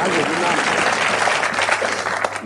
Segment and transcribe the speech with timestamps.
[0.00, 0.60] Danke, guten Abend.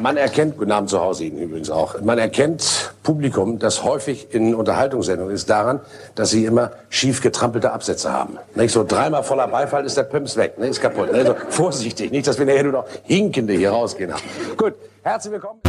[0.02, 4.56] Man erkennt, guten Abend zu Hause Ihnen übrigens auch, man erkennt Publikum, das häufig in
[4.56, 5.80] Unterhaltungssendungen ist, daran,
[6.16, 8.38] dass sie immer schief getrampelte Absätze haben.
[8.56, 8.72] Nicht?
[8.72, 10.66] So dreimal voller Beifall ist der Pimps weg, ne?
[10.66, 11.12] ist kaputt.
[11.12, 11.36] Ne?
[11.48, 14.22] Vorsichtig, nicht, dass wir nachher nur noch Hinkende hier rausgehen haben.
[14.56, 14.74] Gut,
[15.04, 15.60] herzlich willkommen.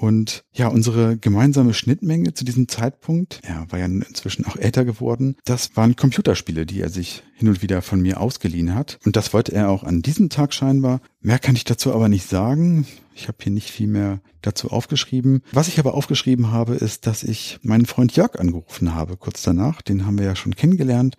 [0.00, 5.36] Und ja, unsere gemeinsame Schnittmenge zu diesem Zeitpunkt, er war ja inzwischen auch älter geworden,
[5.44, 8.98] das waren Computerspiele, die er sich hin und wieder von mir ausgeliehen hat.
[9.04, 11.02] Und das wollte er auch an diesem Tag scheinbar.
[11.20, 12.86] Mehr kann ich dazu aber nicht sagen.
[13.14, 15.42] Ich habe hier nicht viel mehr dazu aufgeschrieben.
[15.52, 19.82] Was ich aber aufgeschrieben habe, ist, dass ich meinen Freund Jörg angerufen habe kurz danach.
[19.82, 21.18] Den haben wir ja schon kennengelernt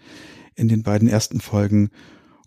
[0.55, 1.91] in den beiden ersten Folgen.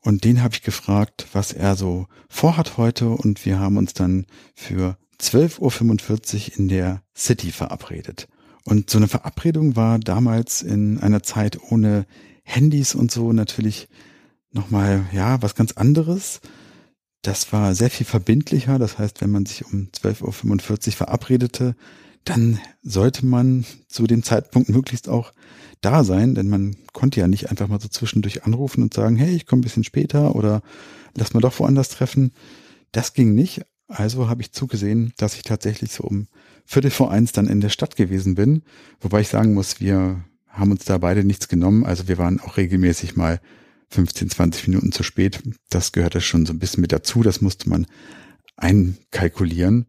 [0.00, 3.10] Und den habe ich gefragt, was er so vorhat heute.
[3.10, 8.28] Und wir haben uns dann für 12.45 Uhr in der City verabredet.
[8.64, 12.06] Und so eine Verabredung war damals in einer Zeit ohne
[12.42, 13.88] Handys und so natürlich
[14.52, 16.40] nochmal, ja, was ganz anderes.
[17.22, 18.78] Das war sehr viel verbindlicher.
[18.78, 21.74] Das heißt, wenn man sich um 12.45 Uhr verabredete,
[22.24, 25.32] dann sollte man zu dem Zeitpunkt möglichst auch
[25.80, 29.34] da sein, denn man konnte ja nicht einfach mal so zwischendurch anrufen und sagen, hey,
[29.34, 30.62] ich komme ein bisschen später oder
[31.14, 32.32] lass mal doch woanders treffen.
[32.92, 33.62] Das ging nicht.
[33.88, 36.26] Also habe ich zugesehen, dass ich tatsächlich so um
[36.64, 38.62] Viertel vor eins dann in der Stadt gewesen bin.
[39.00, 41.84] Wobei ich sagen muss, wir haben uns da beide nichts genommen.
[41.84, 43.40] Also wir waren auch regelmäßig mal
[43.90, 45.42] 15, 20 Minuten zu spät.
[45.68, 47.22] Das gehörte schon so ein bisschen mit dazu.
[47.22, 47.86] Das musste man
[48.56, 49.86] einkalkulieren.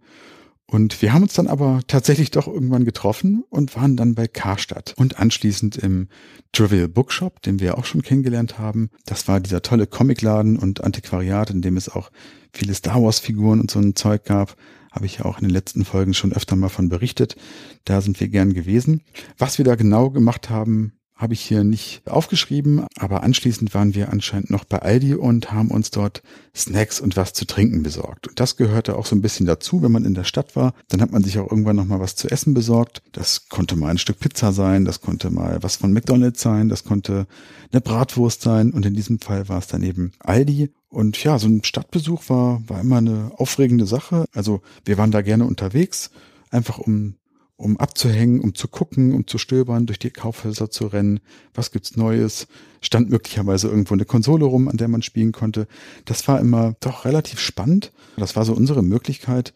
[0.68, 4.96] Und wir haben uns dann aber tatsächlich doch irgendwann getroffen und waren dann bei Karstadt
[4.98, 6.08] und anschließend im
[6.54, 8.90] Trivial Bookshop, den wir auch schon kennengelernt haben.
[9.06, 12.12] Das war dieser tolle Comicladen und Antiquariat, in dem es auch
[12.52, 14.56] viele Star Wars Figuren und so ein Zeug gab.
[14.92, 17.36] Habe ich ja auch in den letzten Folgen schon öfter mal von berichtet.
[17.84, 19.04] Da sind wir gern gewesen.
[19.38, 24.12] Was wir da genau gemacht haben, habe ich hier nicht aufgeschrieben, aber anschließend waren wir
[24.12, 26.22] anscheinend noch bei Aldi und haben uns dort
[26.54, 28.28] Snacks und was zu trinken besorgt.
[28.28, 30.74] Und das gehörte auch so ein bisschen dazu, wenn man in der Stadt war.
[30.90, 33.02] Dann hat man sich auch irgendwann noch mal was zu essen besorgt.
[33.14, 36.84] Das konnte mal ein Stück Pizza sein, das konnte mal was von McDonald's sein, das
[36.84, 37.28] konnte
[37.72, 40.74] eine Bratwurst sein und in diesem Fall war es dann eben Aldi.
[40.90, 44.26] Und ja, so ein Stadtbesuch war, war immer eine aufregende Sache.
[44.34, 46.12] Also wir waren da gerne unterwegs,
[46.52, 47.16] einfach um
[47.58, 51.20] um abzuhängen, um zu gucken, um zu stöbern, durch die Kaufhäuser zu rennen.
[51.54, 52.48] Was gibt's Neues?
[52.82, 55.68] Stand möglicherweise irgendwo eine Konsole rum, an der man spielen konnte.
[56.04, 57.92] Das war immer doch relativ spannend.
[58.18, 59.54] Das war so unsere Möglichkeit,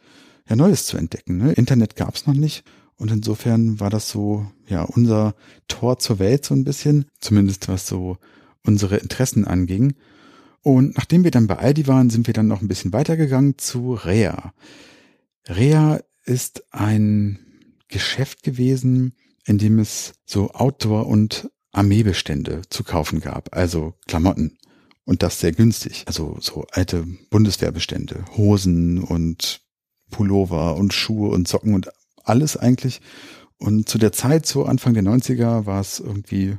[0.47, 1.37] ja Neues zu entdecken.
[1.37, 1.53] Ne?
[1.53, 2.63] Internet gab's noch nicht.
[2.95, 5.35] Und insofern war das so, ja, unser
[5.67, 7.05] Tor zur Welt so ein bisschen.
[7.19, 8.17] Zumindest was so
[8.65, 9.93] unsere Interessen anging.
[10.61, 13.93] Und nachdem wir dann bei Aldi waren, sind wir dann noch ein bisschen weitergegangen zu
[13.93, 14.53] Rea.
[15.47, 17.39] Rea ist ein
[17.89, 19.15] Geschäft gewesen,
[19.45, 24.57] in dem es so Outdoor- und Armeebestände zu kaufen gab, also Klamotten.
[25.05, 26.03] Und das sehr günstig.
[26.05, 29.61] Also so alte Bundeswehrbestände, Hosen und
[30.11, 31.89] Pullover und Schuhe und Socken und
[32.23, 33.01] alles eigentlich.
[33.57, 36.57] Und zu der Zeit, so Anfang der 90er, war es irgendwie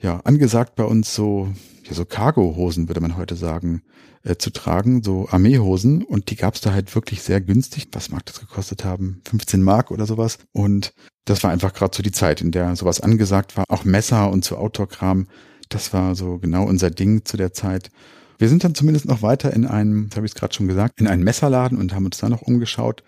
[0.00, 1.52] ja angesagt bei uns so,
[1.88, 3.82] ja, so Cargo-Hosen, würde man heute sagen,
[4.22, 6.02] äh, zu tragen, so Armeehosen.
[6.02, 7.88] Und die gab's da halt wirklich sehr günstig.
[7.92, 9.20] Was mag das gekostet haben?
[9.28, 10.38] 15 Mark oder sowas.
[10.52, 10.92] Und
[11.24, 13.64] das war einfach gerade so die Zeit, in der sowas angesagt war.
[13.68, 15.26] Auch Messer und so Outdoor-Kram.
[15.68, 17.90] Das war so genau unser Ding zu der Zeit.
[18.38, 21.06] Wir sind dann zumindest noch weiter in einem, das habe ich gerade schon gesagt, in
[21.06, 23.02] einen Messerladen und haben uns da noch umgeschaut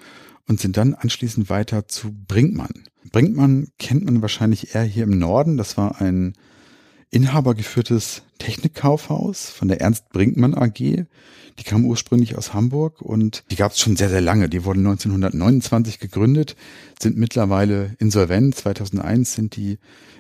[0.48, 2.84] und sind dann anschließend weiter zu Brinkmann.
[3.12, 5.56] Brinkmann kennt man wahrscheinlich eher hier im Norden.
[5.56, 6.34] Das war ein
[7.10, 10.78] inhabergeführtes Technikkaufhaus von der Ernst Brinkmann AG.
[11.58, 14.48] Die kam ursprünglich aus Hamburg und die gab es schon sehr, sehr lange.
[14.48, 16.54] Die wurden 1929 gegründet,
[17.00, 18.54] sind mittlerweile insolvent.
[18.54, 19.78] 2001 sind die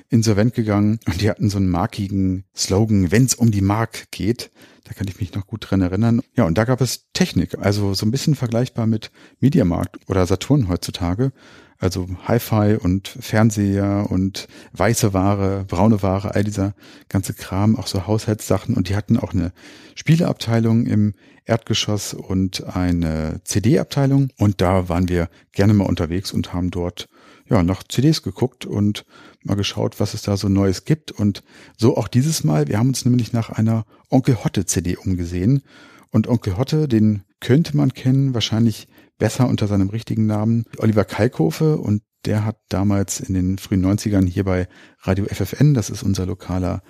[0.08, 4.50] insolvent gegangen und die hatten so einen markigen Slogan, wenn's um die Mark geht.
[4.84, 6.22] Da kann ich mich noch gut dran erinnern.
[6.34, 10.68] Ja, und da gab es Technik, also so ein bisschen vergleichbar mit Mediamarkt oder Saturn
[10.68, 11.32] heutzutage.
[11.80, 16.74] Also Hi-Fi und Fernseher und weiße Ware, braune Ware, all dieser
[17.08, 18.74] ganze Kram, auch so Haushaltssachen.
[18.74, 19.52] Und die hatten auch eine
[19.94, 21.14] Spieleabteilung im
[21.44, 24.30] Erdgeschoss und eine CD-Abteilung.
[24.38, 27.08] Und da waren wir gerne mal unterwegs und haben dort
[27.48, 29.06] ja nach CDs geguckt und
[29.44, 31.12] mal geschaut, was es da so Neues gibt.
[31.12, 31.44] Und
[31.76, 32.66] so auch dieses Mal.
[32.66, 35.62] Wir haben uns nämlich nach einer Onkel Hotte CD umgesehen.
[36.10, 38.88] Und Onkel Hotte, den könnte man kennen, wahrscheinlich
[39.18, 44.26] besser unter seinem richtigen Namen, Oliver Kalkofe und der hat damals in den frühen 90ern
[44.26, 44.68] hier bei
[45.00, 46.82] Radio FFN, das ist unser lokaler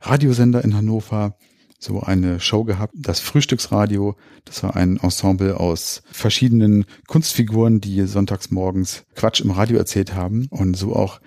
[0.00, 1.36] Radiosender in Hannover,
[1.78, 4.16] so eine Show gehabt, das Frühstücksradio.
[4.44, 10.46] Das war ein Ensemble aus verschiedenen Kunstfiguren, die sonntags morgens Quatsch im Radio erzählt haben
[10.50, 11.20] und so auch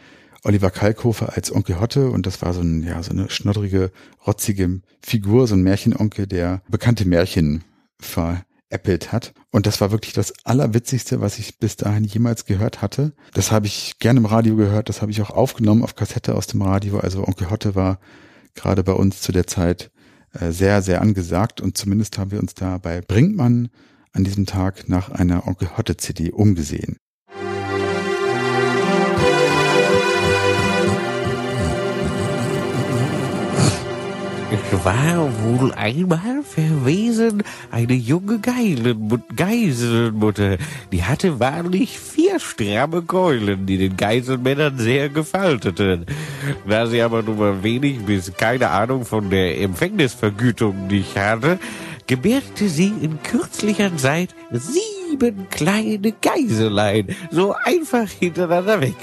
[0.43, 3.91] Oliver Kalkofe als Onkel Hotte und das war so, ein, ja, so eine schnoddrige,
[4.25, 7.63] rotzige Figur, so ein Märchenonkel, der bekannte Märchen
[7.99, 9.33] ver veräppelt hat.
[9.51, 13.13] Und das war wirklich das Allerwitzigste, was ich bis dahin jemals gehört hatte.
[13.33, 16.47] Das habe ich gerne im Radio gehört, das habe ich auch aufgenommen auf Kassette aus
[16.47, 16.99] dem Radio.
[16.99, 17.99] Also Onkel Hotte war
[18.55, 19.91] gerade bei uns zu der Zeit
[20.33, 23.69] äh, sehr, sehr angesagt und zumindest haben wir uns da bei Brinkmann
[24.13, 26.97] an diesem Tag nach einer Onkel Hotte CD umgesehen.
[34.51, 40.57] Es war wohl einmal verwesen eine junge Geilenmut Geiselmutter.
[40.91, 46.07] Die hatte wahrlich vier stramme Keulen, die den Geiselmännern sehr gefalteten.
[46.67, 51.59] Da sie aber nur wenig bis keine Ahnung von der Empfängnisvergütung nicht hatte,
[52.07, 54.33] gebärte sie in kürzlicher Zeit
[55.09, 58.95] sieben kleine Geiselein, so einfach hintereinander weg.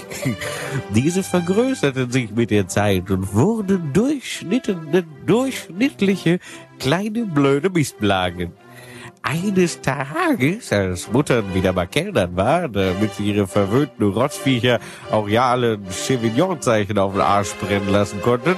[0.95, 6.39] Diese vergrößerten sich mit der Zeit und wurden durchschnittene, durchschnittliche
[6.79, 8.53] kleine blöde Mistblagen.
[9.23, 14.79] Eines Tages, als Muttern wieder mal Kellnern war, damit sie ihre verwöhnten Rotzviecher
[15.11, 18.55] auch ja alle Chevignon-Zeichen auf den Arsch brennen lassen konnten,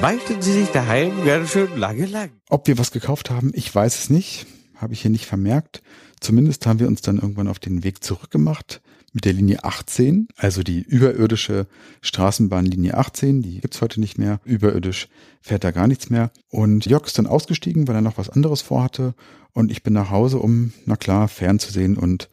[0.00, 2.30] beichten sie sich daheim ganz schön lange lang.
[2.48, 4.46] Ob wir was gekauft haben, ich weiß es nicht.
[4.76, 5.82] Habe ich hier nicht vermerkt.
[6.22, 8.80] Zumindest haben wir uns dann irgendwann auf den Weg zurückgemacht
[9.12, 11.66] mit der Linie 18, also die überirdische
[12.00, 14.40] Straßenbahnlinie 18, die gibt's heute nicht mehr.
[14.44, 15.08] Überirdisch
[15.40, 16.30] fährt da gar nichts mehr.
[16.48, 19.16] Und Jörg ist dann ausgestiegen, weil er noch was anderes vorhatte.
[19.52, 22.30] Und ich bin nach Hause, um, na klar, fernzusehen und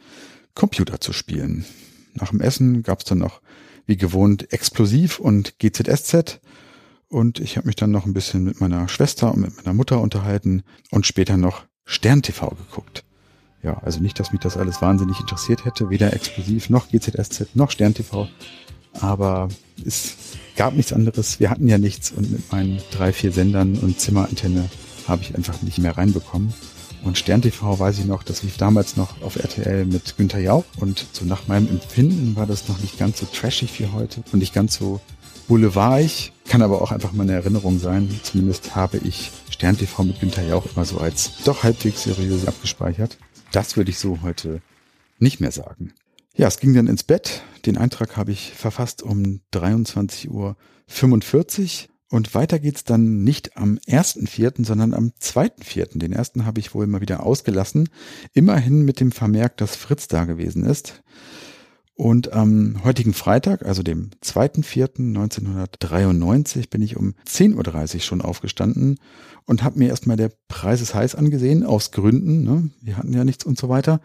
[0.54, 1.66] Computer zu spielen.
[2.14, 3.42] Nach dem Essen gab's dann noch,
[3.88, 6.40] wie gewohnt, Explosiv und GZSZ.
[7.08, 10.00] Und ich habe mich dann noch ein bisschen mit meiner Schwester und mit meiner Mutter
[10.00, 10.62] unterhalten
[10.92, 13.04] und später noch Stern TV geguckt.
[13.62, 17.72] Ja, also nicht, dass mich das alles wahnsinnig interessiert hätte, weder Explosiv noch GZSZ noch
[17.72, 18.28] Stern TV.
[18.94, 19.50] Aber
[19.86, 20.16] es
[20.56, 21.40] gab nichts anderes.
[21.40, 24.70] Wir hatten ja nichts und mit meinen drei, vier Sendern und Zimmerantenne
[25.08, 26.54] habe ich einfach nicht mehr reinbekommen.
[27.04, 30.66] Und Stern TV weiß ich noch, das lief damals noch auf RTL mit Günther Jauch
[30.78, 34.40] und so nach meinem Empfinden war das noch nicht ganz so trashig wie heute und
[34.40, 35.00] nicht ganz so
[35.48, 36.34] boulevardig.
[36.48, 38.10] Kann aber auch einfach meine Erinnerung sein.
[38.24, 43.18] Zumindest habe ich Stern TV mit Günther Jauch immer so als doch halbwegs seriös abgespeichert.
[43.52, 44.62] Das würde ich so heute
[45.18, 45.94] nicht mehr sagen.
[46.36, 47.42] Ja, es ging dann ins Bett.
[47.66, 50.56] Den Eintrag habe ich verfasst um 23.45 Uhr.
[52.12, 56.00] Und weiter geht's dann nicht am 1.4., sondern am 2.4.
[56.00, 57.90] Den ersten habe ich wohl mal wieder ausgelassen.
[58.34, 61.04] Immerhin mit dem Vermerk, dass Fritz da gewesen ist.
[62.00, 69.02] Und am heutigen Freitag, also dem 2.4.1993, bin ich um 10.30 Uhr schon aufgestanden
[69.44, 72.44] und habe mir erstmal der Preis ist heiß angesehen, aus Gründen.
[72.44, 72.70] Ne?
[72.80, 74.00] Wir hatten ja nichts und so weiter.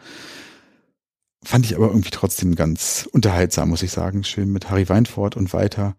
[1.45, 4.25] Fand ich aber irgendwie trotzdem ganz unterhaltsam, muss ich sagen.
[4.25, 5.95] Schön mit Harry Weinfurt und weiter.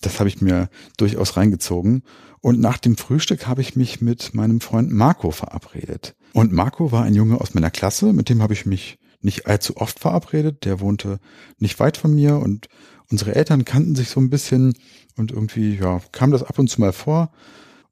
[0.00, 2.04] Das habe ich mir durchaus reingezogen.
[2.40, 6.16] Und nach dem Frühstück habe ich mich mit meinem Freund Marco verabredet.
[6.32, 9.76] Und Marco war ein Junge aus meiner Klasse, mit dem habe ich mich nicht allzu
[9.76, 10.64] oft verabredet.
[10.64, 11.18] Der wohnte
[11.58, 12.68] nicht weit von mir und
[13.10, 14.74] unsere Eltern kannten sich so ein bisschen
[15.16, 17.32] und irgendwie, ja, kam das ab und zu mal vor.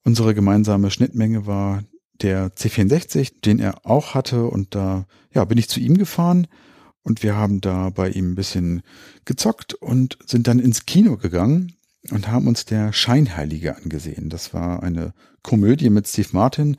[0.04, 1.82] Unsere gemeinsame Schnittmenge war
[2.22, 6.46] der C64, den er auch hatte und da, ja, bin ich zu ihm gefahren
[7.02, 8.82] und wir haben da bei ihm ein bisschen
[9.24, 11.74] gezockt und sind dann ins Kino gegangen
[12.10, 14.30] und haben uns der Scheinheilige angesehen.
[14.30, 16.76] Das war eine Komödie mit Steve Martin.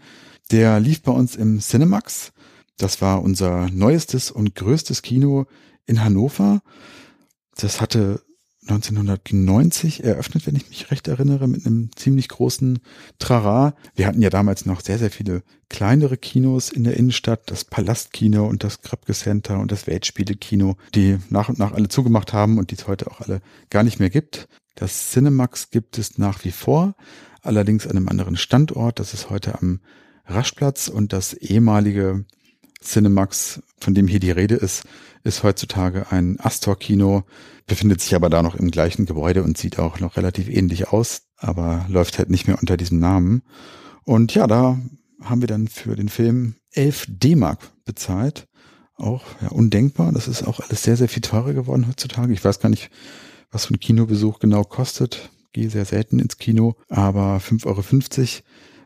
[0.52, 2.34] Der lief bei uns im Cinemax.
[2.82, 5.46] Das war unser neuestes und größtes Kino
[5.86, 6.64] in Hannover.
[7.56, 8.24] Das hatte
[8.64, 12.80] 1990 eröffnet, wenn ich mich recht erinnere, mit einem ziemlich großen
[13.20, 13.76] Trara.
[13.94, 18.48] Wir hatten ja damals noch sehr, sehr viele kleinere Kinos in der Innenstadt, das Palastkino
[18.48, 22.72] und das Kröpke Center und das Weltspielekino, die nach und nach alle zugemacht haben und
[22.72, 24.48] die es heute auch alle gar nicht mehr gibt.
[24.74, 26.96] Das Cinemax gibt es nach wie vor,
[27.44, 28.98] allerdings an einem anderen Standort.
[28.98, 29.82] Das ist heute am
[30.26, 32.26] Raschplatz und das ehemalige
[32.84, 34.84] Cinemax, von dem hier die Rede ist,
[35.24, 37.24] ist heutzutage ein Astor-Kino,
[37.68, 41.24] befindet sich aber da noch im gleichen Gebäude und sieht auch noch relativ ähnlich aus,
[41.38, 43.44] aber läuft halt nicht mehr unter diesem Namen.
[44.04, 44.80] Und ja, da
[45.22, 48.48] haben wir dann für den Film 11 D-Mark bezahlt.
[48.96, 50.12] Auch ja, undenkbar.
[50.12, 52.34] Das ist auch alles sehr, sehr viel teurer geworden heutzutage.
[52.34, 52.90] Ich weiß gar nicht,
[53.52, 55.32] was so ein Kinobesuch genau kostet.
[55.54, 57.82] Gehe sehr selten ins Kino, aber 5,50 Euro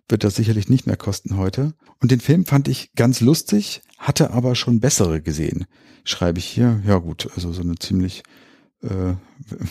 [0.07, 1.74] wird das sicherlich nicht mehr kosten heute.
[2.01, 5.65] Und den Film fand ich ganz lustig, hatte aber schon bessere gesehen.
[6.03, 8.24] Schreibe ich hier, ja gut, also so eine ziemlich
[8.83, 9.15] äh,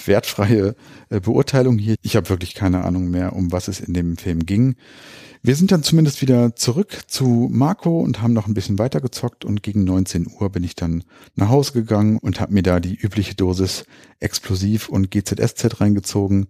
[0.06, 0.74] wertfreie
[1.08, 1.94] äh, Beurteilung hier.
[2.02, 4.76] Ich habe wirklich keine Ahnung mehr, um was es in dem Film ging.
[5.42, 9.44] Wir sind dann zumindest wieder zurück zu Marco und haben noch ein bisschen weiter gezockt
[9.44, 12.94] und gegen 19 Uhr bin ich dann nach Hause gegangen und habe mir da die
[12.94, 13.84] übliche Dosis
[14.20, 16.46] Explosiv und GZSZ reingezogen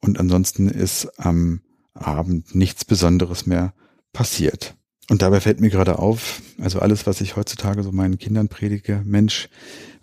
[0.00, 1.60] und ansonsten ist am
[1.94, 3.74] Abend nichts Besonderes mehr
[4.12, 4.74] passiert.
[5.08, 9.02] Und dabei fällt mir gerade auf, also alles, was ich heutzutage so meinen Kindern predige,
[9.04, 9.48] Mensch,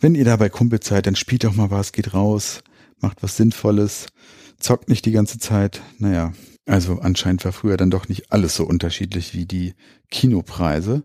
[0.02, 2.62] wenn ihr da bei Kumpel seid, dann spielt doch mal was, geht raus,
[3.00, 4.08] macht was Sinnvolles,
[4.60, 5.82] zockt nicht die ganze Zeit.
[5.98, 6.34] Naja,
[6.66, 9.76] also anscheinend war früher dann doch nicht alles so unterschiedlich wie die
[10.12, 11.04] Kinopreise.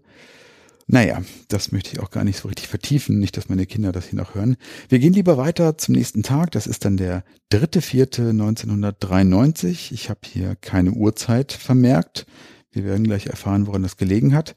[0.87, 4.07] Naja, das möchte ich auch gar nicht so richtig vertiefen, nicht, dass meine Kinder das
[4.07, 4.57] hier noch hören.
[4.89, 6.51] Wir gehen lieber weiter zum nächsten Tag.
[6.53, 9.93] Das ist dann der 3.4.1993.
[9.93, 12.27] Ich habe hier keine Uhrzeit vermerkt.
[12.73, 14.55] Wir werden gleich erfahren, woran das gelegen hat.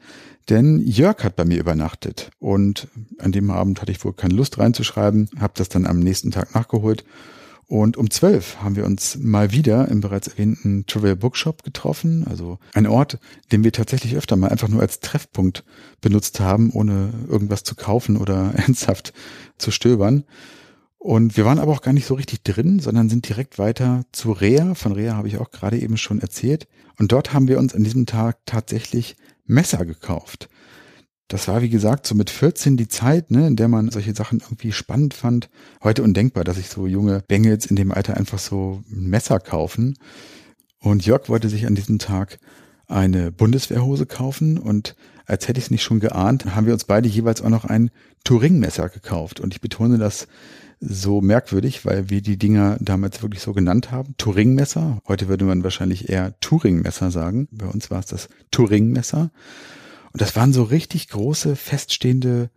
[0.50, 2.88] Denn Jörg hat bei mir übernachtet und
[3.20, 6.56] an dem Abend hatte ich wohl keine Lust reinzuschreiben, habe das dann am nächsten Tag
[6.56, 7.04] nachgeholt
[7.68, 12.26] und um zwölf haben wir uns mal wieder im bereits erwähnten Trivial Bookshop getroffen.
[12.30, 13.18] Also ein Ort,
[13.52, 15.64] den wir tatsächlich öfter mal einfach nur als Treffpunkt
[16.00, 19.14] benutzt haben, ohne irgendwas zu kaufen oder ernsthaft
[19.58, 20.26] zu stöbern.
[21.00, 24.32] Und wir waren aber auch gar nicht so richtig drin, sondern sind direkt weiter zu
[24.32, 24.76] Rea.
[24.76, 26.68] Von Rea habe ich auch gerade eben schon erzählt.
[26.98, 30.50] Und dort haben wir uns an diesem Tag tatsächlich Messer gekauft
[31.28, 34.42] das war, wie gesagt, so mit 14 die Zeit, ne, in der man solche Sachen
[34.42, 35.50] irgendwie spannend fand.
[35.84, 39.98] Heute undenkbar, dass sich so junge Bengels in dem Alter einfach so ein Messer kaufen.
[40.80, 42.38] Und Jörg wollte sich an diesem Tag
[42.88, 47.10] eine Bundeswehrhose kaufen und als hätte ich es nicht schon geahnt, haben wir uns beide
[47.10, 47.90] jeweils auch noch ein
[48.24, 49.40] Turing-Messer gekauft.
[49.40, 50.28] Und ich betone das
[50.80, 54.14] so merkwürdig, weil wir die Dinger damals wirklich so genannt haben.
[54.18, 55.00] Turing-Messer.
[55.08, 57.48] Heute würde man wahrscheinlich eher Turing-Messer sagen.
[57.52, 59.32] Bei uns war es das Turing-Messer.
[60.16, 62.50] Und das waren so richtig große, feststehende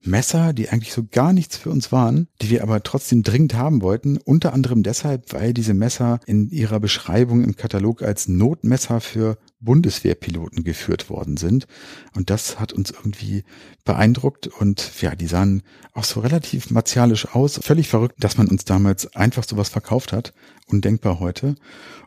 [0.00, 3.82] Messer, die eigentlich so gar nichts für uns waren, die wir aber trotzdem dringend haben
[3.82, 4.16] wollten.
[4.18, 10.62] Unter anderem deshalb, weil diese Messer in ihrer Beschreibung im Katalog als Notmesser für Bundeswehrpiloten
[10.62, 11.66] geführt worden sind.
[12.14, 13.42] Und das hat uns irgendwie
[13.84, 17.58] beeindruckt und ja, die sahen auch so relativ martialisch aus.
[17.60, 20.32] Völlig verrückt, dass man uns damals einfach sowas verkauft hat.
[20.68, 21.56] Undenkbar heute.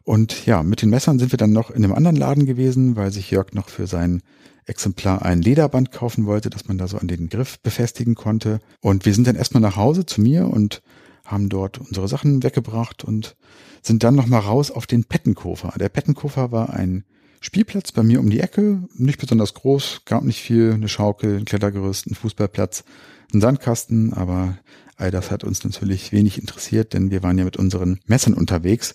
[0.05, 3.11] Und ja, mit den Messern sind wir dann noch in einem anderen Laden gewesen, weil
[3.11, 4.21] sich Jörg noch für sein
[4.65, 8.59] Exemplar ein Lederband kaufen wollte, dass man da so an den Griff befestigen konnte.
[8.81, 10.81] Und wir sind dann erstmal nach Hause zu mir und
[11.25, 13.35] haben dort unsere Sachen weggebracht und
[13.81, 15.73] sind dann nochmal raus auf den Pettenkofer.
[15.79, 17.05] Der Pettenkofer war ein
[17.41, 21.45] Spielplatz bei mir um die Ecke, nicht besonders groß, gab nicht viel, eine Schaukel, ein
[21.45, 22.85] Klettergerüst, ein Fußballplatz,
[23.33, 24.57] ein Sandkasten, aber
[24.95, 28.93] all das hat uns natürlich wenig interessiert, denn wir waren ja mit unseren Messern unterwegs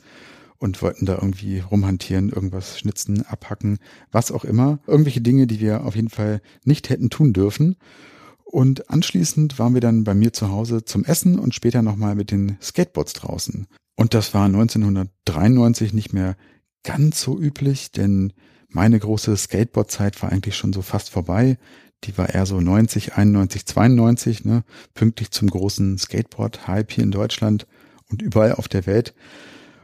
[0.58, 3.78] und wollten da irgendwie rumhantieren, irgendwas schnitzen, abhacken,
[4.10, 4.80] was auch immer.
[4.86, 7.76] Irgendwelche Dinge, die wir auf jeden Fall nicht hätten tun dürfen.
[8.44, 12.30] Und anschließend waren wir dann bei mir zu Hause zum Essen und später nochmal mit
[12.30, 13.66] den Skateboards draußen.
[13.94, 16.36] Und das war 1993 nicht mehr
[16.82, 18.32] ganz so üblich, denn
[18.68, 21.58] meine große Skateboard-Zeit war eigentlich schon so fast vorbei.
[22.04, 24.62] Die war eher so 90, 91, 92, ne?
[24.94, 27.66] pünktlich zum großen Skateboard-Hype hier in Deutschland
[28.08, 29.14] und überall auf der Welt.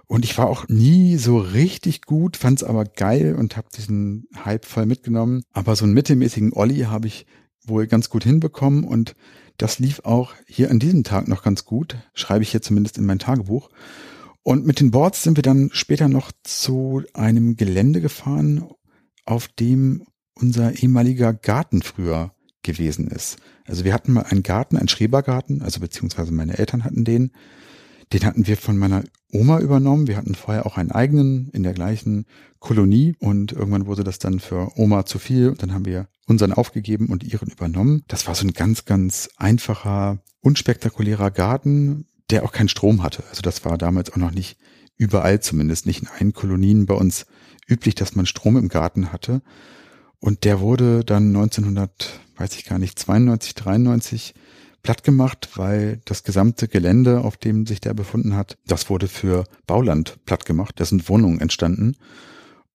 [0.07, 4.27] Und ich war auch nie so richtig gut, fand es aber geil und habe diesen
[4.45, 5.43] Hype voll mitgenommen.
[5.53, 7.27] Aber so einen mittelmäßigen Olli habe ich
[7.67, 9.15] wohl ganz gut hinbekommen und
[9.57, 13.07] das lief auch hier an diesem Tag noch ganz gut, schreibe ich hier zumindest in
[13.07, 13.71] mein Tagebuch.
[14.43, 18.69] Und mit den Boards sind wir dann später noch zu einem Gelände gefahren,
[19.25, 23.39] auf dem unser ehemaliger Garten früher gewesen ist.
[23.67, 27.31] Also wir hatten mal einen Garten, einen Schrebergarten, also beziehungsweise meine Eltern hatten den.
[28.13, 30.07] Den hatten wir von meiner Oma übernommen.
[30.07, 32.27] Wir hatten vorher auch einen eigenen in der gleichen
[32.61, 36.53] Kolonie und irgendwann wurde das dann für Oma zu viel und dann haben wir unseren
[36.53, 38.05] aufgegeben und ihren übernommen.
[38.09, 43.25] Das war so ein ganz, ganz einfacher, unspektakulärer Garten, der auch keinen Strom hatte.
[43.29, 44.57] Also das war damals auch noch nicht
[44.97, 47.27] überall, zumindest nicht in allen Kolonien bei uns
[47.69, 49.43] üblich, dass man Strom im Garten hatte.
[50.21, 54.35] Und der wurde dann 1900, weiß ich gar nicht, 92, 93
[54.85, 59.45] platt gemacht, weil das gesamte Gelände, auf dem sich der befunden hat, das wurde für
[59.67, 60.79] Bauland platt gemacht.
[60.79, 61.97] Da sind Wohnungen entstanden.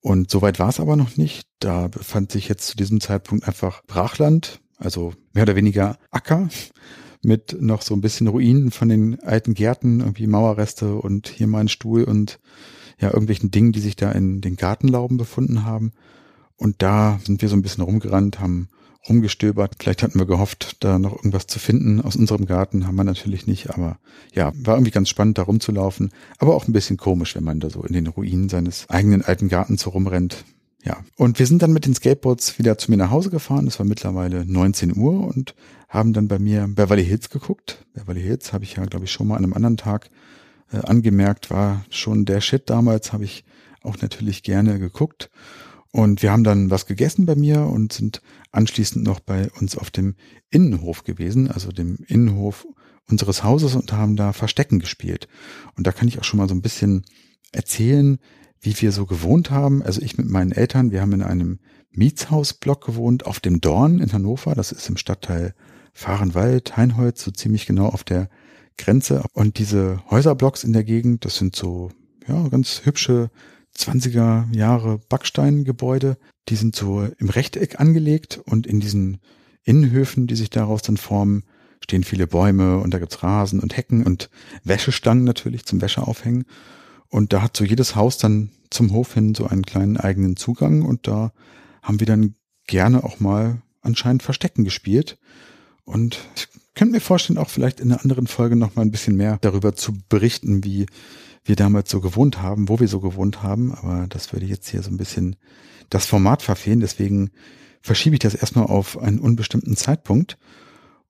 [0.02, 1.48] Und soweit war es aber noch nicht.
[1.60, 6.50] Da befand sich jetzt zu diesem Zeitpunkt einfach Brachland, also mehr oder weniger Acker
[7.22, 11.60] mit noch so ein bisschen Ruinen von den alten Gärten, irgendwie Mauerreste und hier mal
[11.60, 12.40] ein Stuhl und
[13.00, 15.92] ja, irgendwelchen Dingen, die sich da in den Gartenlauben befunden haben.
[16.56, 18.70] Und da sind wir so ein bisschen rumgerannt, haben
[19.08, 19.76] rumgestöbert.
[19.80, 23.48] Vielleicht hatten wir gehofft, da noch irgendwas zu finden aus unserem Garten, haben wir natürlich
[23.48, 23.98] nicht, aber
[24.34, 27.70] ja, war irgendwie ganz spannend, da rumzulaufen, aber auch ein bisschen komisch, wenn man da
[27.70, 30.44] so in den Ruinen seines eigenen alten Gartens so rumrennt.
[30.84, 33.68] Ja, und wir sind dann mit den Skateboards wieder zu mir nach Hause gefahren.
[33.68, 35.54] Es war mittlerweile 19 Uhr und
[35.90, 37.86] haben dann bei mir Beverly Hills geguckt.
[37.94, 40.10] Beverly Hills habe ich ja, glaube ich, schon mal an einem anderen Tag
[40.72, 43.44] äh, angemerkt, war schon der Shit damals, habe ich
[43.82, 45.30] auch natürlich gerne geguckt.
[45.92, 49.92] Und wir haben dann was gegessen bei mir und sind anschließend noch bei uns auf
[49.92, 50.16] dem
[50.50, 52.68] Innenhof gewesen, also dem Innenhof
[53.10, 55.28] unseres Hauses und haben da Verstecken gespielt.
[55.76, 57.06] Und da kann ich auch schon mal so ein bisschen
[57.52, 58.20] erzählen,
[58.62, 59.82] wie wir so gewohnt haben.
[59.84, 61.60] Also ich mit meinen Eltern, wir haben in einem
[61.92, 64.54] Mietshausblock gewohnt auf dem Dorn in Hannover.
[64.56, 65.54] Das ist im Stadtteil
[65.94, 68.30] Fahrenwald, Heinholz, so ziemlich genau auf der
[68.78, 69.24] Grenze.
[69.34, 71.92] Und diese Häuserblocks in der Gegend, das sind so,
[72.28, 73.32] ja, ganz hübsche
[73.80, 76.18] 20er Jahre Backsteingebäude.
[76.50, 79.20] Die sind so im Rechteck angelegt und in diesen
[79.64, 81.44] Innenhöfen, die sich daraus dann formen,
[81.84, 84.30] stehen viele Bäume und da gibt's Rasen und Hecken und
[84.64, 86.46] Wäschestangen natürlich zum Wäscheaufhängen.
[87.08, 90.84] Und da hat so jedes Haus dann zum Hof hin so einen kleinen eigenen Zugang
[90.84, 91.32] und da
[91.82, 92.36] haben wir dann
[92.68, 95.18] gerne auch mal anscheinend Verstecken gespielt.
[95.86, 99.16] Und ich könnte mir vorstellen, auch vielleicht in einer anderen Folge noch mal ein bisschen
[99.16, 100.86] mehr darüber zu berichten, wie
[101.50, 103.74] wir damals so gewohnt haben, wo wir so gewohnt haben.
[103.74, 105.36] Aber das würde jetzt hier so ein bisschen
[105.90, 106.80] das Format verfehlen.
[106.80, 107.32] Deswegen
[107.82, 110.38] verschiebe ich das erstmal auf einen unbestimmten Zeitpunkt.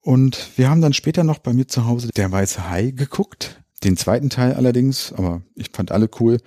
[0.02, 3.62] Und wir haben dann später noch bei mir zu Hause der weiße Hai geguckt.
[3.84, 6.40] Den zweiten Teil allerdings, aber ich fand alle cool.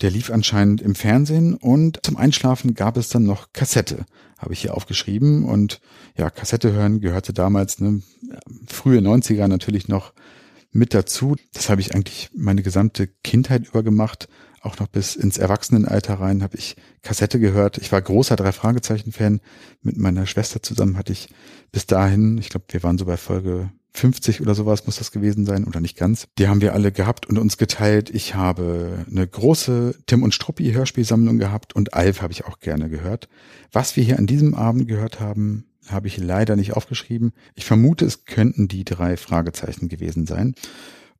[0.00, 4.06] Der lief anscheinend im Fernsehen und zum Einschlafen gab es dann noch Kassette,
[4.38, 5.44] habe ich hier aufgeschrieben.
[5.44, 5.80] Und
[6.16, 8.02] ja, Kassette hören gehörte damals, ne,
[8.66, 10.14] frühe 90er natürlich noch
[10.72, 11.36] mit dazu.
[11.52, 14.28] Das habe ich eigentlich meine gesamte Kindheit über gemacht.
[14.62, 17.78] Auch noch bis ins Erwachsenenalter rein habe ich Kassette gehört.
[17.78, 19.40] Ich war großer Drei-Fragezeichen-Fan.
[19.82, 21.28] Mit meiner Schwester zusammen hatte ich
[21.72, 25.46] bis dahin, ich glaube, wir waren so bei Folge 50 oder sowas muss das gewesen
[25.46, 26.28] sein oder nicht ganz.
[26.38, 28.10] Die haben wir alle gehabt und uns geteilt.
[28.10, 32.88] Ich habe eine große Tim und Struppi Hörspielsammlung gehabt und Alf habe ich auch gerne
[32.88, 33.28] gehört.
[33.72, 37.32] Was wir hier an diesem Abend gehört haben, habe ich leider nicht aufgeschrieben.
[37.54, 40.54] Ich vermute, es könnten die drei Fragezeichen gewesen sein.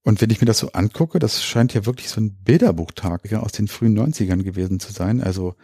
[0.02, 3.52] Und wenn ich mir das so angucke, das scheint ja wirklich so ein Bilderbuchtag aus
[3.52, 5.22] den frühen 90ern gewesen zu sein.
[5.22, 5.54] Also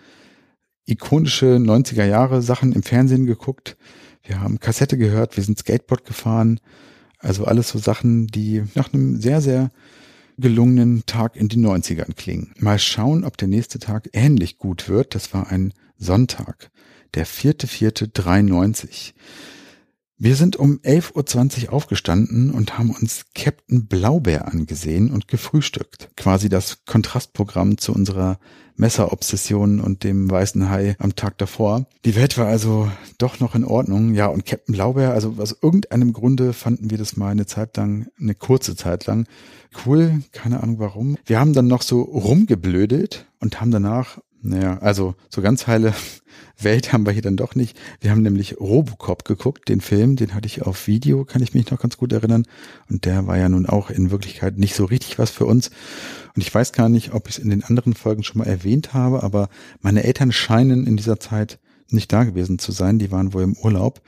[0.87, 3.77] ikonische 90er Jahre Sachen im Fernsehen geguckt.
[4.23, 6.61] Wir haben Kassette gehört, wir sind Skateboard gefahren.
[7.19, 9.71] Also alles so Sachen, die nach einem sehr, sehr
[10.39, 12.53] gelungenen Tag in den 90ern klingen.
[12.59, 15.15] Mal schauen, ob der nächste Tag ähnlich gut wird.
[15.15, 16.71] Das war ein Sonntag,
[17.15, 19.15] der 4.4.93.
[20.19, 26.09] Wir sind um 11.20 Uhr aufgestanden und haben uns Captain Blaubeer angesehen und gefrühstückt.
[26.17, 28.39] Quasi das Kontrastprogramm zu unserer
[28.77, 31.87] Messerobsession und dem weißen Hai am Tag davor.
[32.07, 34.15] Die Welt war also doch noch in Ordnung.
[34.15, 38.07] Ja, und Captain Blaubeer, also aus irgendeinem Grunde fanden wir das mal eine Zeit lang,
[38.19, 39.27] eine kurze Zeit lang
[39.85, 40.23] cool.
[40.33, 41.17] Keine Ahnung warum.
[41.27, 45.93] Wir haben dann noch so rumgeblödelt und haben danach naja, also so ganz heile
[46.59, 47.79] Welt haben wir hier dann doch nicht.
[48.01, 51.71] Wir haben nämlich Robocop geguckt, den Film, den hatte ich auf Video, kann ich mich
[51.71, 52.47] noch ganz gut erinnern.
[52.89, 55.71] Und der war ja nun auch in Wirklichkeit nicht so richtig was für uns.
[56.35, 58.95] Und ich weiß gar nicht, ob ich es in den anderen Folgen schon mal erwähnt
[58.95, 59.49] habe, aber
[59.81, 61.59] meine Eltern scheinen in dieser Zeit
[61.91, 62.99] nicht da gewesen zu sein.
[62.99, 64.01] Die waren wohl im Urlaub.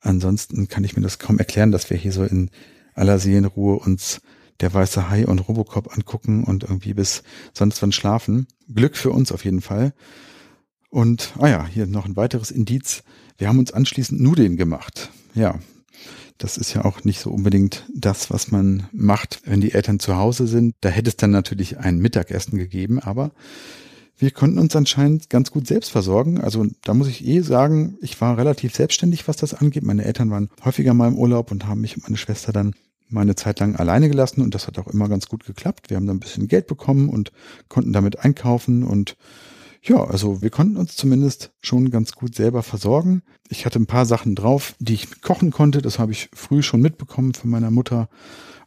[0.00, 2.50] Ansonsten kann ich mir das kaum erklären, dass wir hier so in
[2.94, 4.20] aller Seelenruhe uns
[4.60, 8.46] der weiße Hai und Robocop angucken und irgendwie bis sonst wann schlafen.
[8.72, 9.92] Glück für uns auf jeden Fall.
[10.90, 13.02] Und, ah ja, hier noch ein weiteres Indiz.
[13.36, 15.10] Wir haben uns anschließend Nudeln gemacht.
[15.34, 15.58] Ja,
[16.38, 20.16] das ist ja auch nicht so unbedingt das, was man macht, wenn die Eltern zu
[20.16, 20.74] Hause sind.
[20.80, 23.32] Da hätte es dann natürlich ein Mittagessen gegeben, aber
[24.16, 26.40] wir konnten uns anscheinend ganz gut selbst versorgen.
[26.40, 29.84] Also da muss ich eh sagen, ich war relativ selbstständig, was das angeht.
[29.84, 32.74] Meine Eltern waren häufiger mal im Urlaub und haben mich und meine Schwester dann
[33.08, 35.90] mal eine Zeit lang alleine gelassen und das hat auch immer ganz gut geklappt.
[35.90, 37.32] Wir haben dann ein bisschen Geld bekommen und
[37.68, 39.16] konnten damit einkaufen und
[39.82, 43.22] ja, also wir konnten uns zumindest schon ganz gut selber versorgen.
[43.48, 45.80] Ich hatte ein paar Sachen drauf, die ich kochen konnte.
[45.80, 48.08] Das habe ich früh schon mitbekommen von meiner Mutter.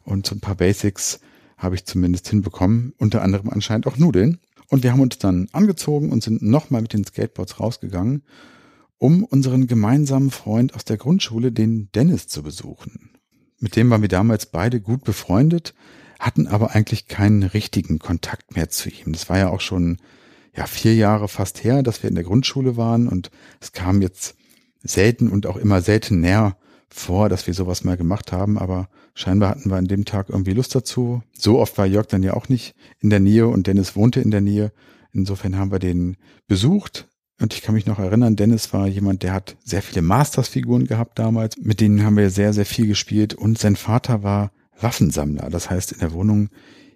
[0.04, 1.20] Und so ein paar Basics
[1.56, 2.94] habe ich zumindest hinbekommen.
[2.98, 4.38] Unter anderem anscheinend auch Nudeln.
[4.68, 8.22] Und wir haben uns dann angezogen und sind nochmal mit den Skateboards rausgegangen,
[8.98, 13.11] um unseren gemeinsamen Freund aus der Grundschule, den Dennis, zu besuchen.
[13.62, 15.72] Mit dem waren wir damals beide gut befreundet,
[16.18, 19.12] hatten aber eigentlich keinen richtigen Kontakt mehr zu ihm.
[19.12, 19.98] Das war ja auch schon
[20.56, 24.34] ja vier Jahre fast her, dass wir in der Grundschule waren und es kam jetzt
[24.82, 26.56] selten und auch immer selten näher
[26.88, 30.54] vor, dass wir sowas mal gemacht haben, aber scheinbar hatten wir an dem Tag irgendwie
[30.54, 31.22] Lust dazu.
[31.32, 34.32] So oft war Jörg dann ja auch nicht in der Nähe und Dennis wohnte in
[34.32, 34.72] der Nähe.
[35.12, 36.16] Insofern haben wir den
[36.48, 37.06] besucht.
[37.42, 41.18] Und ich kann mich noch erinnern, Dennis war jemand, der hat sehr viele Masters-Figuren gehabt
[41.18, 41.56] damals.
[41.58, 43.34] Mit denen haben wir sehr, sehr viel gespielt.
[43.34, 45.50] Und sein Vater war Waffensammler.
[45.50, 46.50] Das heißt, in der Wohnung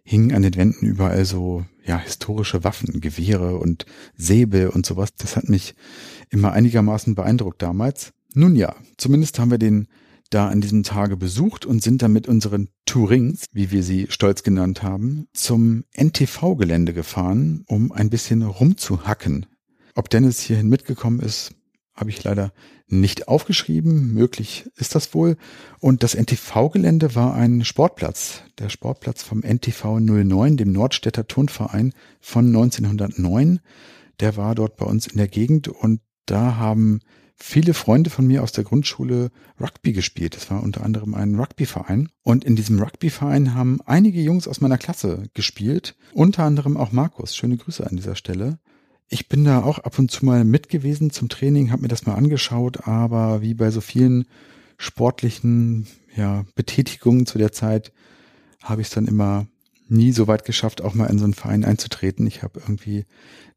[0.04, 5.14] hingen an den Wänden überall so, ja, historische Waffen, Gewehre und Säbel und sowas.
[5.18, 5.74] Das hat mich
[6.30, 8.12] immer einigermaßen beeindruckt damals.
[8.32, 9.88] Nun ja, zumindest haben wir den
[10.30, 14.44] da an diesem Tage besucht und sind dann mit unseren Tourings, wie wir sie stolz
[14.44, 19.46] genannt haben, zum NTV-Gelände gefahren, um ein bisschen rumzuhacken.
[19.96, 21.54] Ob Dennis hierhin mitgekommen ist,
[21.94, 22.52] habe ich leider
[22.86, 24.12] nicht aufgeschrieben.
[24.12, 25.38] Möglich ist das wohl.
[25.80, 28.42] Und das NTV-Gelände war ein Sportplatz.
[28.58, 33.60] Der Sportplatz vom NTV 09, dem Nordstädter Turnverein von 1909.
[34.20, 37.00] Der war dort bei uns in der Gegend und da haben
[37.34, 40.36] viele Freunde von mir aus der Grundschule Rugby gespielt.
[40.36, 42.10] Das war unter anderem ein Rugbyverein.
[42.22, 45.96] Und in diesem Rugbyverein haben einige Jungs aus meiner Klasse gespielt.
[46.12, 47.34] Unter anderem auch Markus.
[47.34, 48.58] Schöne Grüße an dieser Stelle.
[49.08, 52.06] Ich bin da auch ab und zu mal mit gewesen zum Training, habe mir das
[52.06, 54.26] mal angeschaut, aber wie bei so vielen
[54.78, 57.92] sportlichen ja, Betätigungen zu der Zeit
[58.62, 59.46] habe ich es dann immer
[59.88, 62.26] nie so weit geschafft, auch mal in so einen Verein einzutreten.
[62.26, 63.04] Ich habe irgendwie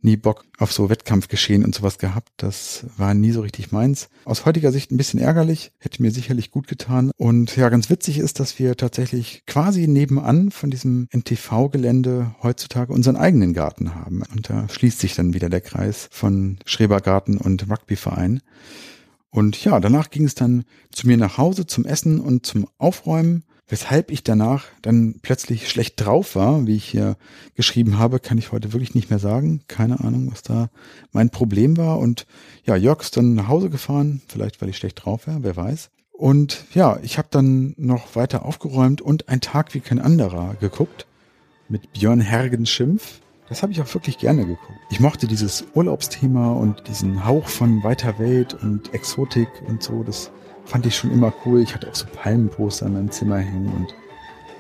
[0.02, 2.30] nie Bock auf so Wettkampfgeschehen und sowas gehabt.
[2.38, 4.10] Das war nie so richtig meins.
[4.26, 7.12] Aus heutiger Sicht ein bisschen ärgerlich, hätte mir sicherlich gut getan.
[7.18, 13.18] Und ja, ganz witzig ist, dass wir tatsächlich quasi nebenan von diesem NTV-Gelände heutzutage unseren
[13.18, 14.24] eigenen Garten haben.
[14.34, 18.42] Und da schließt sich dann wieder der Kreis von Schrebergarten und Rugbyverein.
[19.32, 23.44] Und ja, danach ging es dann zu mir nach Hause zum Essen und zum Aufräumen.
[23.70, 27.18] Weshalb ich danach dann plötzlich schlecht drauf war, wie ich hier
[27.56, 29.62] geschrieben habe, kann ich heute wirklich nicht mehr sagen.
[29.68, 30.70] Keine Ahnung, was da
[31.12, 32.00] mein Problem war.
[32.00, 32.26] Und
[32.66, 35.92] ja, Jörg ist dann nach Hause gefahren, vielleicht weil ich schlecht drauf war, wer weiß.
[36.12, 41.06] Und ja, ich habe dann noch weiter aufgeräumt und ein Tag wie kein anderer geguckt
[41.70, 43.22] mit Björn Hergens Schimpf.
[43.50, 44.80] Das habe ich auch wirklich gerne geguckt.
[44.90, 50.04] Ich mochte dieses Urlaubsthema und diesen Hauch von weiter Welt und Exotik und so.
[50.04, 50.32] Das
[50.70, 51.62] fand ich schon immer cool.
[51.62, 53.96] Ich hatte auch so Palmenposter in meinem Zimmer hängen und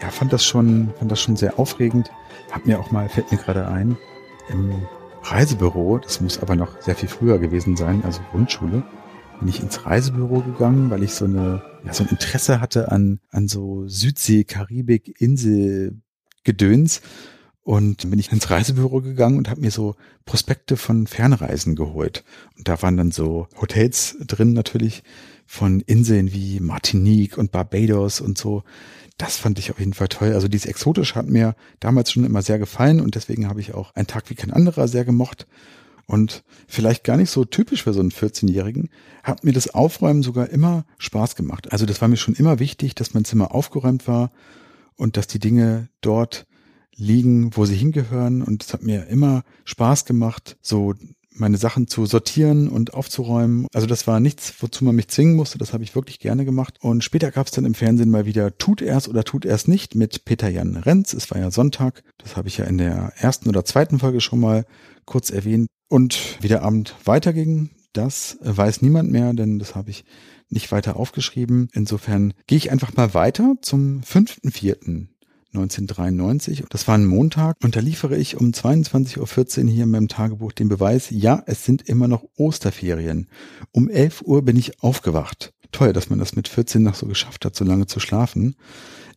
[0.01, 2.09] ja, fand das schon, fand das schon sehr aufregend.
[2.51, 3.95] Hab mir auch mal, fällt mir gerade ein,
[4.49, 4.71] im
[5.21, 8.83] Reisebüro, das muss aber noch sehr viel früher gewesen sein, also Grundschule,
[9.39, 13.19] bin ich ins Reisebüro gegangen, weil ich so eine, ja, so ein Interesse hatte an,
[13.29, 16.01] an so Südsee, Karibik, Insel,
[16.43, 17.01] Gedöns.
[17.63, 19.95] Und bin ich ins Reisebüro gegangen und habe mir so
[20.25, 22.23] Prospekte von Fernreisen geholt.
[22.57, 25.03] Und da waren dann so Hotels drin natürlich,
[25.45, 28.63] von Inseln wie Martinique und Barbados und so.
[29.17, 30.33] Das fand ich auf jeden Fall toll.
[30.33, 33.95] Also dieses Exotische hat mir damals schon immer sehr gefallen und deswegen habe ich auch
[33.95, 35.47] einen Tag wie kein anderer sehr gemocht.
[36.05, 38.89] Und vielleicht gar nicht so typisch für so einen 14-Jährigen,
[39.23, 41.71] hat mir das Aufräumen sogar immer Spaß gemacht.
[41.71, 44.31] Also das war mir schon immer wichtig, dass mein Zimmer aufgeräumt war
[44.95, 46.45] und dass die Dinge dort
[46.99, 48.41] liegen, wo sie hingehören.
[48.41, 50.93] Und es hat mir immer Spaß gemacht, so
[51.39, 53.67] meine Sachen zu sortieren und aufzuräumen.
[53.73, 55.57] Also das war nichts, wozu man mich zwingen musste.
[55.57, 56.75] Das habe ich wirklich gerne gemacht.
[56.81, 59.95] Und später gab es dann im Fernsehen mal wieder Tut er's oder tut er's nicht
[59.95, 61.13] mit Peter Jan Renz.
[61.13, 62.03] Es war ja Sonntag.
[62.17, 64.65] Das habe ich ja in der ersten oder zweiten Folge schon mal
[65.05, 65.67] kurz erwähnt.
[65.87, 70.05] Und wie der Abend weiterging, das weiß niemand mehr, denn das habe ich
[70.49, 71.69] nicht weiter aufgeschrieben.
[71.73, 75.07] Insofern gehe ich einfach mal weiter zum 5.4.
[75.53, 76.65] 1993.
[76.69, 80.51] Das war ein Montag und da liefere ich um 22.14 Uhr hier in meinem Tagebuch
[80.51, 83.27] den Beweis, ja, es sind immer noch Osterferien.
[83.71, 85.53] Um 11 Uhr bin ich aufgewacht.
[85.71, 88.55] Toll, dass man das mit 14 noch so geschafft hat, so lange zu schlafen.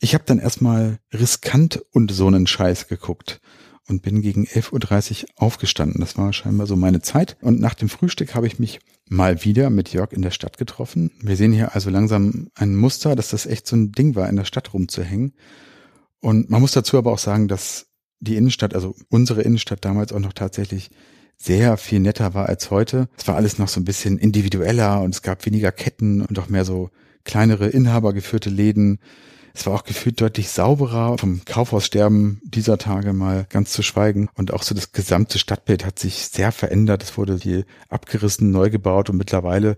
[0.01, 3.40] Ich habe dann erstmal riskant und so einen Scheiß geguckt.
[3.88, 6.01] und bin gegen 11.30 Uhr aufgestanden.
[6.01, 7.37] Das war scheinbar so meine Zeit.
[7.40, 11.11] Und nach dem Frühstück habe ich mich mal wieder mit Jörg in der Stadt getroffen.
[11.21, 14.37] Wir sehen hier also langsam ein Muster, dass das echt so ein Ding war, in
[14.37, 15.35] der Stadt rumzuhängen.
[16.22, 17.88] Und man muss dazu aber auch sagen, dass
[18.20, 20.90] die Innenstadt, also unsere Innenstadt damals auch noch tatsächlich
[21.37, 23.08] sehr viel netter war als heute.
[23.18, 26.48] Es war alles noch so ein bisschen individueller und es gab weniger Ketten und auch
[26.48, 26.90] mehr so
[27.24, 29.00] kleinere inhabergeführte Läden.
[29.52, 34.28] Es war auch gefühlt deutlich sauberer, vom Kaufhaussterben dieser Tage mal ganz zu schweigen.
[34.35, 37.02] Und auch so das gesamte Stadtbild hat sich sehr verändert.
[37.02, 39.76] Es wurde viel abgerissen, neu gebaut und mittlerweile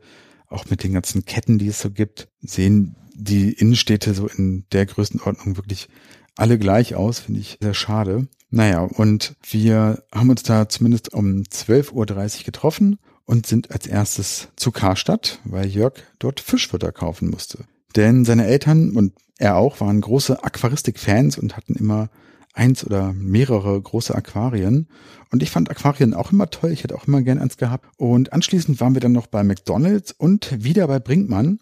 [0.48, 4.86] auch mit den ganzen Ketten, die es so gibt, sehen die Innenstädte so in der
[4.86, 5.88] Größenordnung wirklich
[6.36, 8.26] alle gleich aus, finde ich sehr schade.
[8.50, 14.48] Naja, und wir haben uns da zumindest um 12.30 Uhr getroffen und sind als erstes
[14.56, 17.64] zu Karstadt, weil Jörg dort Fischfutter kaufen musste.
[17.96, 22.10] Denn seine Eltern und er auch waren große Aquaristik-Fans und hatten immer
[22.52, 24.88] eins oder mehrere große Aquarien.
[25.32, 26.70] Und ich fand Aquarien auch immer toll.
[26.70, 27.86] Ich hätte auch immer gern eins gehabt.
[27.96, 31.58] Und anschließend waren wir dann noch bei McDonald's und wieder bei Brinkmann,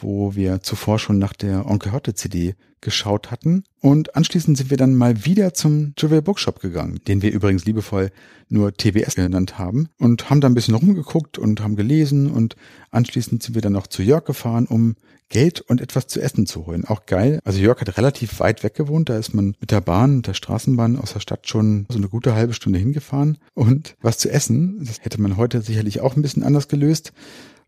[0.00, 3.64] wo wir zuvor schon nach der Onkel Hotte CD geschaut hatten.
[3.80, 8.10] Und anschließend sind wir dann mal wieder zum Trivial Bookshop gegangen, den wir übrigens liebevoll
[8.48, 12.56] nur TBS genannt haben und haben da ein bisschen rumgeguckt und haben gelesen und
[12.90, 14.96] anschließend sind wir dann noch zu Jörg gefahren, um
[15.30, 16.84] Geld und etwas zu essen zu holen.
[16.84, 17.40] Auch geil.
[17.44, 19.08] Also Jörg hat relativ weit weg gewohnt.
[19.08, 22.34] Da ist man mit der Bahn, der Straßenbahn aus der Stadt schon so eine gute
[22.34, 23.38] halbe Stunde hingefahren.
[23.54, 27.12] Und was zu essen, das hätte man heute sicherlich auch ein bisschen anders gelöst.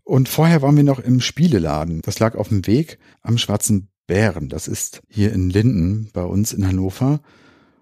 [0.06, 2.00] Und vorher waren wir noch im Spieleladen.
[2.02, 4.48] Das lag auf dem Weg am Schwarzen Bären.
[4.48, 7.20] Das ist hier in Linden bei uns in Hannover.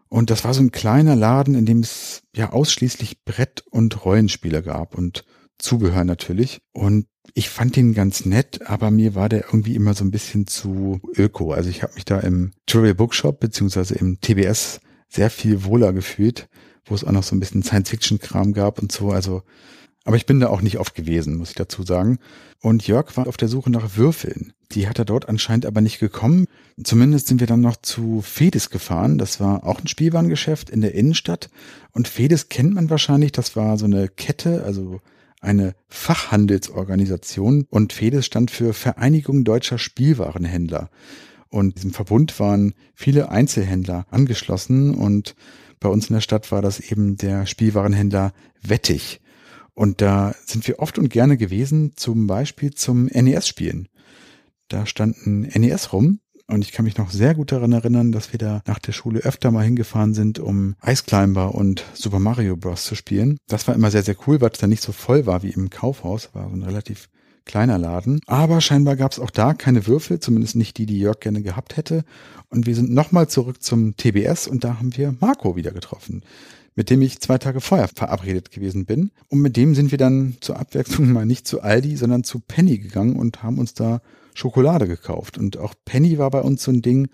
[0.08, 4.62] Und das war so ein kleiner Laden, in dem es ja ausschließlich Brett- und Rollenspiele
[4.62, 5.26] gab und
[5.58, 6.62] Zubehör natürlich.
[6.72, 10.46] Und ich fand den ganz nett, aber mir war der irgendwie immer so ein bisschen
[10.46, 11.52] zu öko.
[11.52, 16.48] Also ich habe mich da im Trivial Bookshop beziehungsweise im TBS sehr viel wohler gefühlt,
[16.86, 19.10] wo es auch noch so ein bisschen Science-Fiction-Kram gab und so.
[19.10, 19.42] Also,
[20.04, 22.18] aber ich bin da auch nicht oft gewesen, muss ich dazu sagen.
[22.60, 24.52] Und Jörg war auf der Suche nach Würfeln.
[24.72, 26.46] Die hat er dort anscheinend aber nicht gekommen.
[26.82, 29.18] Zumindest sind wir dann noch zu Fedes gefahren.
[29.18, 31.48] Das war auch ein Spielwarengeschäft in der Innenstadt.
[31.92, 33.32] Und Fedes kennt man wahrscheinlich.
[33.32, 35.00] Das war so eine Kette, also
[35.44, 40.90] eine Fachhandelsorganisation und FEDES stand für Vereinigung deutscher Spielwarenhändler.
[41.50, 45.36] Und diesem Verbund waren viele Einzelhändler angeschlossen und
[45.80, 49.20] bei uns in der Stadt war das eben der Spielwarenhändler Wettig.
[49.74, 53.88] Und da sind wir oft und gerne gewesen, zum Beispiel zum NES-Spielen.
[54.68, 58.38] Da standen NES rum und ich kann mich noch sehr gut daran erinnern, dass wir
[58.38, 62.84] da nach der Schule öfter mal hingefahren sind, um Ice Climber und Super Mario Bros.
[62.84, 63.38] zu spielen.
[63.48, 65.70] Das war immer sehr, sehr cool, weil es da nicht so voll war wie im
[65.70, 66.30] Kaufhaus.
[66.34, 67.08] War so ein relativ
[67.46, 68.20] kleiner Laden.
[68.26, 71.76] Aber scheinbar gab es auch da keine Würfel, zumindest nicht die, die Jörg gerne gehabt
[71.76, 72.04] hätte.
[72.48, 76.22] Und wir sind nochmal zurück zum TBS und da haben wir Marco wieder getroffen
[76.74, 79.12] mit dem ich zwei Tage vorher verabredet gewesen bin.
[79.28, 82.78] Und mit dem sind wir dann zur Abwechslung mal nicht zu Aldi, sondern zu Penny
[82.78, 84.00] gegangen und haben uns da
[84.34, 85.38] Schokolade gekauft.
[85.38, 87.08] Und auch Penny war bei uns so ein Ding,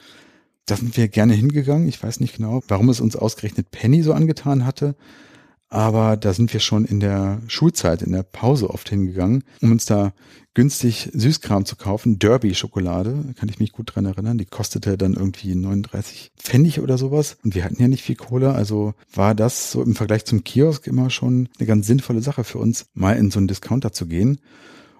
[0.67, 1.89] da sind wir gerne hingegangen.
[1.89, 4.95] Ich weiß nicht genau, warum es uns ausgerechnet Penny so angetan hatte.
[5.73, 9.87] Aber da sind wir schon in der Schulzeit, in der Pause oft hingegangen, um uns
[9.87, 10.13] da
[10.53, 12.19] günstig Süßkram zu kaufen.
[12.19, 14.37] Derby-Schokolade, kann ich mich gut dran erinnern.
[14.37, 17.37] Die kostete dann irgendwie 39 Pfennig oder sowas.
[17.45, 18.53] Und wir hatten ja nicht viel Kohle.
[18.53, 22.59] Also war das so im Vergleich zum Kiosk immer schon eine ganz sinnvolle Sache für
[22.59, 24.41] uns, mal in so einen Discounter zu gehen.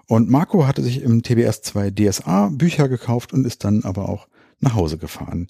[0.07, 4.27] Und Marco hatte sich im TBS zwei DSA Bücher gekauft und ist dann aber auch
[4.61, 5.47] nach Hause gefahren,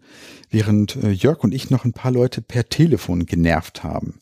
[0.49, 4.19] während äh, Jörg und ich noch ein paar Leute per Telefon genervt haben.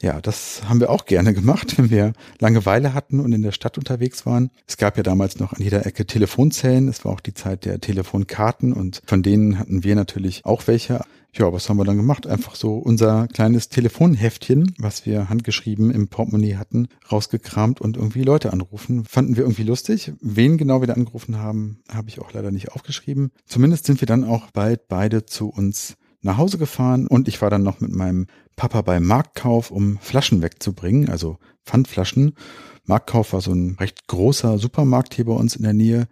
[0.00, 3.78] Ja, das haben wir auch gerne gemacht, wenn wir Langeweile hatten und in der Stadt
[3.78, 4.50] unterwegs waren.
[4.66, 6.88] Es gab ja damals noch an jeder Ecke Telefonzellen.
[6.88, 11.00] Es war auch die Zeit der Telefonkarten und von denen hatten wir natürlich auch welche.
[11.34, 12.26] Ja, was haben wir dann gemacht?
[12.26, 18.52] Einfach so unser kleines Telefonheftchen, was wir handgeschrieben im Portemonnaie hatten, rausgekramt und irgendwie Leute
[18.52, 19.04] anrufen.
[19.04, 20.12] Fanden wir irgendwie lustig.
[20.20, 23.30] Wen genau wir da angerufen haben, habe ich auch leider nicht aufgeschrieben.
[23.46, 27.50] Zumindest sind wir dann auch bald beide zu uns nach Hause gefahren und ich war
[27.50, 28.26] dann noch mit meinem
[28.58, 32.34] Papa beim Marktkauf, um Flaschen wegzubringen, also Pfandflaschen.
[32.84, 36.08] Marktkauf war so ein recht großer Supermarkt hier bei uns in der Nähe.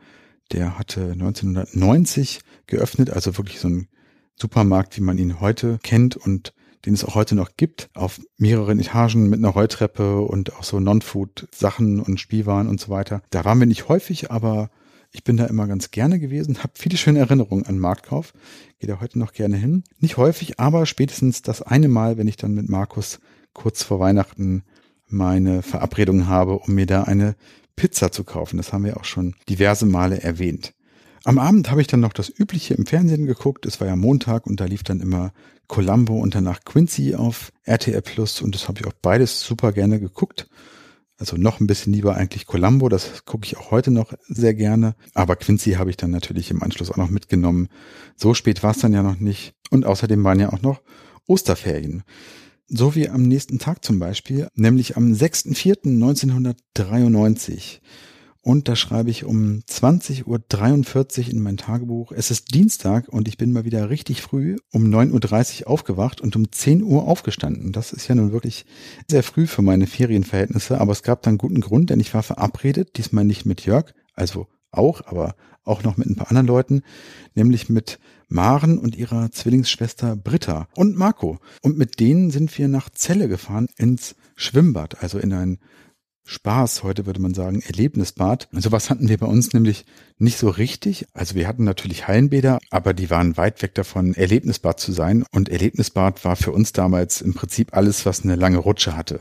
[0.52, 3.88] Der hatte 1990 geöffnet, also wirklich so ein
[4.36, 6.54] Supermarkt, wie man ihn heute kennt und
[6.84, 10.78] den es auch heute noch gibt, auf mehreren Etagen mit einer Rolltreppe und auch so
[10.78, 13.22] Non-Food-Sachen und Spielwaren und so weiter.
[13.30, 14.70] Da waren wir nicht häufig, aber
[15.16, 18.34] ich bin da immer ganz gerne gewesen, habe viele schöne Erinnerungen an Marktkauf,
[18.78, 19.82] gehe da heute noch gerne hin.
[19.98, 23.18] Nicht häufig, aber spätestens das eine Mal, wenn ich dann mit Markus
[23.54, 24.62] kurz vor Weihnachten
[25.08, 27.34] meine Verabredung habe, um mir da eine
[27.76, 28.58] Pizza zu kaufen.
[28.58, 30.74] Das haben wir auch schon diverse Male erwähnt.
[31.24, 33.64] Am Abend habe ich dann noch das Übliche im Fernsehen geguckt.
[33.64, 35.32] Es war ja Montag und da lief dann immer
[35.66, 39.98] Columbo und danach Quincy auf RTL Plus und das habe ich auch beides super gerne
[39.98, 40.46] geguckt.
[41.18, 44.94] Also noch ein bisschen lieber eigentlich Columbo, das gucke ich auch heute noch sehr gerne.
[45.14, 47.68] Aber Quincy habe ich dann natürlich im Anschluss auch noch mitgenommen.
[48.16, 49.54] So spät war es dann ja noch nicht.
[49.70, 50.82] Und außerdem waren ja auch noch
[51.26, 52.02] Osterferien.
[52.68, 57.80] So wie am nächsten Tag zum Beispiel, nämlich am 6.4.1993.
[58.46, 60.24] Und da schreibe ich um 20.43
[61.26, 62.12] Uhr in mein Tagebuch.
[62.12, 66.36] Es ist Dienstag und ich bin mal wieder richtig früh um 9.30 Uhr aufgewacht und
[66.36, 67.72] um 10 Uhr aufgestanden.
[67.72, 68.64] Das ist ja nun wirklich
[69.10, 72.96] sehr früh für meine Ferienverhältnisse, aber es gab dann guten Grund, denn ich war verabredet,
[72.98, 76.82] diesmal nicht mit Jörg, also auch, aber auch noch mit ein paar anderen Leuten,
[77.34, 81.40] nämlich mit Maren und ihrer Zwillingsschwester Britta und Marco.
[81.62, 85.58] Und mit denen sind wir nach Celle gefahren ins Schwimmbad, also in ein
[86.28, 88.48] Spaß, heute würde man sagen Erlebnisbad.
[88.52, 89.86] Und sowas hatten wir bei uns nämlich
[90.18, 91.06] nicht so richtig.
[91.12, 95.24] Also wir hatten natürlich Hallenbäder, aber die waren weit weg davon, Erlebnisbad zu sein.
[95.30, 99.20] Und Erlebnisbad war für uns damals im Prinzip alles, was eine lange Rutsche hatte.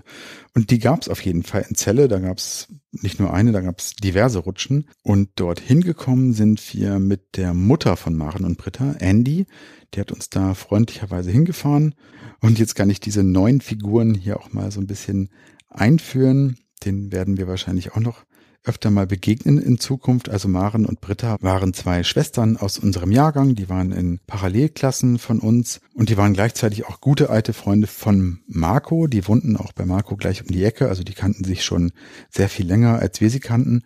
[0.55, 2.07] Und die gab es auf jeden Fall in Celle.
[2.07, 4.89] Da gab es nicht nur eine, da gab es diverse Rutschen.
[5.03, 9.45] Und dort hingekommen sind wir mit der Mutter von Maren und Britta, Andy.
[9.93, 11.93] Die hat uns da freundlicherweise hingefahren.
[12.41, 15.29] Und jetzt kann ich diese neuen Figuren hier auch mal so ein bisschen
[15.69, 18.25] einführen den werden wir wahrscheinlich auch noch
[18.65, 20.29] öfter mal begegnen in Zukunft.
[20.29, 25.39] Also Maren und Britta waren zwei Schwestern aus unserem Jahrgang, die waren in Parallelklassen von
[25.39, 29.07] uns und die waren gleichzeitig auch gute alte Freunde von Marco.
[29.07, 31.91] Die wohnten auch bei Marco gleich um die Ecke, also die kannten sich schon
[32.29, 33.83] sehr viel länger, als wir sie kannten.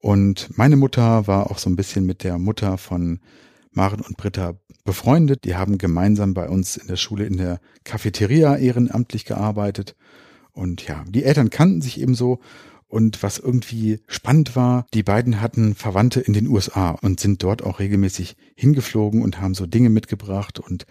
[0.00, 3.20] Und meine Mutter war auch so ein bisschen mit der Mutter von
[3.72, 5.44] Maren und Britta befreundet.
[5.44, 9.94] Die haben gemeinsam bei uns in der Schule in der Cafeteria ehrenamtlich gearbeitet.
[10.52, 12.40] Und ja, die Eltern kannten sich ebenso.
[12.88, 17.62] Und was irgendwie spannend war, die beiden hatten Verwandte in den USA und sind dort
[17.62, 20.58] auch regelmäßig hingeflogen und haben so Dinge mitgebracht.
[20.58, 20.86] Und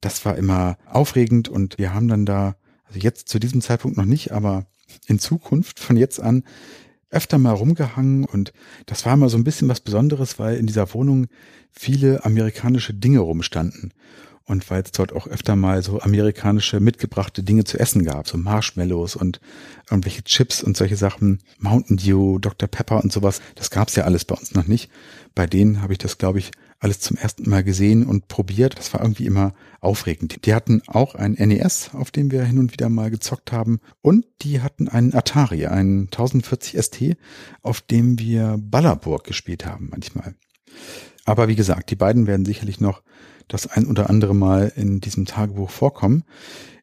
[0.00, 1.48] das war immer aufregend.
[1.48, 4.66] Und wir haben dann da, also jetzt zu diesem Zeitpunkt noch nicht, aber
[5.06, 6.44] in Zukunft von jetzt an
[7.12, 8.52] öfter mal rumgehangen und
[8.86, 11.26] das war immer so ein bisschen was Besonderes, weil in dieser Wohnung
[11.70, 13.92] viele amerikanische Dinge rumstanden
[14.44, 18.38] und weil es dort auch öfter mal so amerikanische mitgebrachte Dinge zu essen gab, so
[18.38, 19.40] Marshmallows und
[19.90, 22.68] irgendwelche Chips und solche Sachen, Mountain Dew, Dr.
[22.68, 24.90] Pepper und sowas, das gab's ja alles bei uns noch nicht.
[25.34, 26.50] Bei denen habe ich das, glaube ich,
[26.82, 28.76] alles zum ersten Mal gesehen und probiert.
[28.76, 30.44] Das war irgendwie immer aufregend.
[30.44, 33.80] Die hatten auch ein NES, auf dem wir hin und wieder mal gezockt haben.
[34.00, 37.16] Und die hatten einen Atari, einen 1040 ST,
[37.62, 40.34] auf dem wir Ballerburg gespielt haben manchmal.
[41.24, 43.02] Aber wie gesagt, die beiden werden sicherlich noch
[43.52, 46.24] das ein oder andere Mal in diesem Tagebuch vorkommen.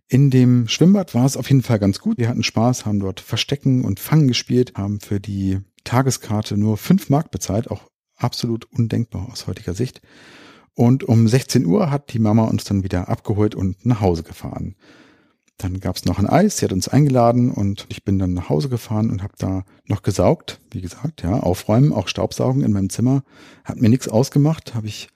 [0.08, 2.17] In dem Schwimmbad war es auf jeden Fall ganz gut.
[2.17, 7.10] Wir hatten Spaß, haben dort Verstecken und Fangen gespielt, haben für die Tageskarte nur fünf
[7.10, 7.84] Mark bezahlt, auch
[8.15, 10.01] absolut undenkbar aus heutiger Sicht.
[10.73, 14.75] Und um 16 Uhr hat die Mama uns dann wieder abgeholt und nach Hause gefahren.
[15.58, 18.69] Dann gab's noch ein Eis, sie hat uns eingeladen und ich bin dann nach Hause
[18.69, 20.62] gefahren und habe da noch gesaugt.
[20.71, 23.23] Wie gesagt, ja, aufräumen, auch Staubsaugen in meinem Zimmer.
[23.65, 25.10] Hat mir nichts ausgemacht, habe ich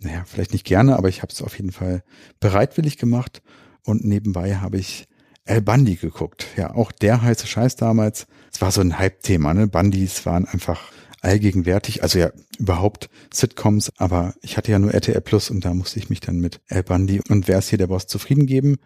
[0.00, 2.02] naja, vielleicht nicht gerne, aber ich habe es auf jeden Fall
[2.40, 3.42] bereitwillig gemacht
[3.84, 5.06] und nebenbei habe ich
[5.44, 6.46] El Bundy geguckt.
[6.56, 8.26] Ja, auch der heiße Scheiß damals.
[8.52, 9.66] Es war so ein Hype-Thema, ne?
[9.66, 15.50] Bundys waren einfach allgegenwärtig, also ja überhaupt Sitcoms, aber ich hatte ja nur RTL Plus
[15.50, 18.06] und da musste ich mich dann mit El Bundy und wer ist hier der Boss
[18.06, 18.78] zufrieden geben.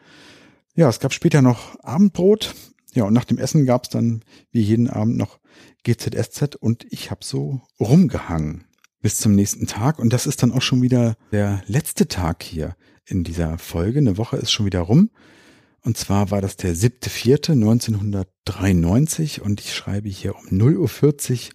[0.74, 2.54] Ja, es gab später noch Abendbrot.
[2.94, 5.38] Ja, und nach dem Essen gab es dann wie jeden Abend noch
[5.84, 8.64] GZSZ und ich habe so rumgehangen
[9.04, 9.98] bis zum nächsten Tag.
[9.98, 13.98] Und das ist dann auch schon wieder der letzte Tag hier in dieser Folge.
[13.98, 15.10] Eine Woche ist schon wieder rum.
[15.82, 21.54] Und zwar war das der 7.4.1993 und ich schreibe hier um 0.40 Uhr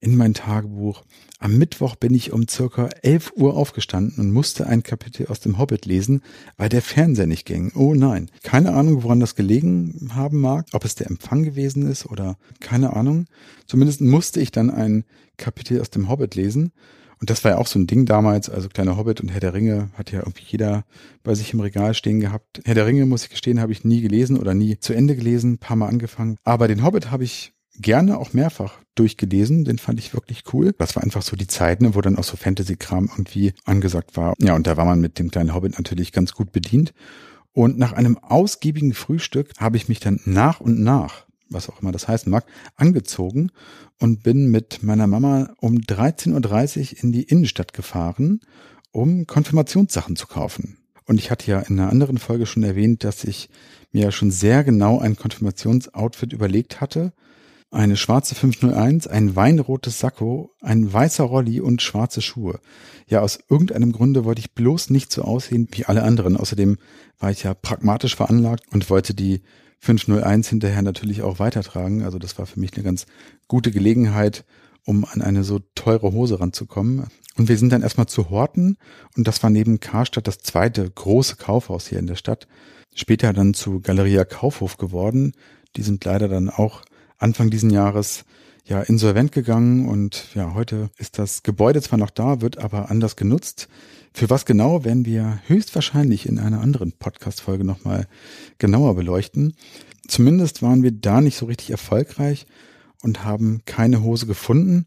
[0.00, 1.02] in mein Tagebuch.
[1.38, 5.58] Am Mittwoch bin ich um circa 11 Uhr aufgestanden und musste ein Kapitel aus dem
[5.58, 6.22] Hobbit lesen,
[6.56, 7.72] weil der Fernseher nicht ging.
[7.74, 8.30] Oh nein.
[8.42, 12.94] Keine Ahnung, woran das gelegen haben mag, ob es der Empfang gewesen ist oder keine
[12.94, 13.26] Ahnung.
[13.66, 15.04] Zumindest musste ich dann ein
[15.36, 16.72] Kapitel aus dem Hobbit lesen.
[17.20, 19.52] Und das war ja auch so ein Ding damals, also kleiner Hobbit und Herr der
[19.52, 20.84] Ringe hat ja irgendwie jeder
[21.24, 22.60] bei sich im Regal stehen gehabt.
[22.64, 25.58] Herr der Ringe, muss ich gestehen, habe ich nie gelesen oder nie zu Ende gelesen,
[25.58, 26.36] paar Mal angefangen.
[26.44, 29.64] Aber den Hobbit habe ich gerne auch mehrfach durchgelesen.
[29.64, 30.74] Den fand ich wirklich cool.
[30.78, 34.34] Das war einfach so die Zeit, ne, wo dann auch so Fantasy-Kram irgendwie angesagt war.
[34.40, 36.92] Ja, und da war man mit dem kleinen Hobbit natürlich ganz gut bedient.
[37.52, 41.92] Und nach einem ausgiebigen Frühstück habe ich mich dann nach und nach, was auch immer
[41.92, 43.50] das heißen mag, angezogen
[43.98, 48.40] und bin mit meiner Mama um 13.30 Uhr in die Innenstadt gefahren,
[48.92, 50.78] um Konfirmationssachen zu kaufen.
[51.06, 53.48] Und ich hatte ja in einer anderen Folge schon erwähnt, dass ich
[53.92, 57.12] mir ja schon sehr genau ein Konfirmationsoutfit überlegt hatte
[57.70, 62.60] eine schwarze 501, ein weinrotes Sakko, ein weißer Rolli und schwarze Schuhe.
[63.06, 66.36] Ja, aus irgendeinem Grunde wollte ich bloß nicht so aussehen wie alle anderen.
[66.36, 66.78] Außerdem
[67.18, 69.42] war ich ja pragmatisch veranlagt und wollte die
[69.80, 72.02] 501 hinterher natürlich auch weitertragen.
[72.02, 73.06] Also das war für mich eine ganz
[73.48, 74.44] gute Gelegenheit,
[74.84, 77.06] um an eine so teure Hose ranzukommen.
[77.36, 78.78] Und wir sind dann erstmal zu Horten
[79.16, 82.48] und das war neben Karstadt das zweite große Kaufhaus hier in der Stadt.
[82.94, 85.32] Später dann zu Galeria Kaufhof geworden.
[85.76, 86.82] Die sind leider dann auch
[87.18, 88.24] Anfang diesen Jahres
[88.64, 93.16] ja insolvent gegangen und ja, heute ist das Gebäude zwar noch da, wird aber anders
[93.16, 93.68] genutzt.
[94.12, 98.06] Für was genau werden wir höchstwahrscheinlich in einer anderen Podcast-Folge nochmal
[98.58, 99.54] genauer beleuchten.
[100.06, 102.46] Zumindest waren wir da nicht so richtig erfolgreich
[103.02, 104.86] und haben keine Hose gefunden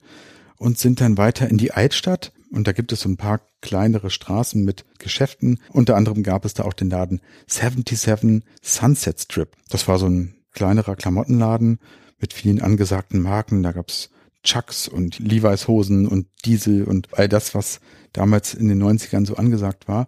[0.57, 2.34] und sind dann weiter in die Altstadt.
[2.51, 5.59] Und da gibt es so ein paar kleinere Straßen mit Geschäften.
[5.69, 9.55] Unter anderem gab es da auch den Laden 77 Sunset Strip.
[9.69, 11.79] Das war so ein kleinerer Klamottenladen
[12.22, 13.63] mit vielen angesagten Marken.
[13.63, 14.09] Da gab's
[14.43, 17.80] Chucks und Levi's Hosen und Diesel und all das, was
[18.13, 20.07] damals in den 90ern so angesagt war.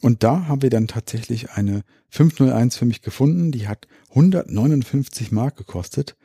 [0.00, 3.52] Und da haben wir dann tatsächlich eine 501 für mich gefunden.
[3.52, 6.16] Die hat 159 Mark gekostet.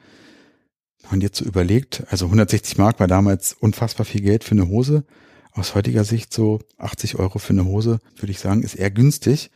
[1.02, 4.68] Wenn man jetzt so überlegt, also 160 Mark war damals unfassbar viel Geld für eine
[4.68, 5.04] Hose.
[5.52, 9.52] Aus heutiger Sicht so 80 Euro für eine Hose, würde ich sagen, ist eher günstig.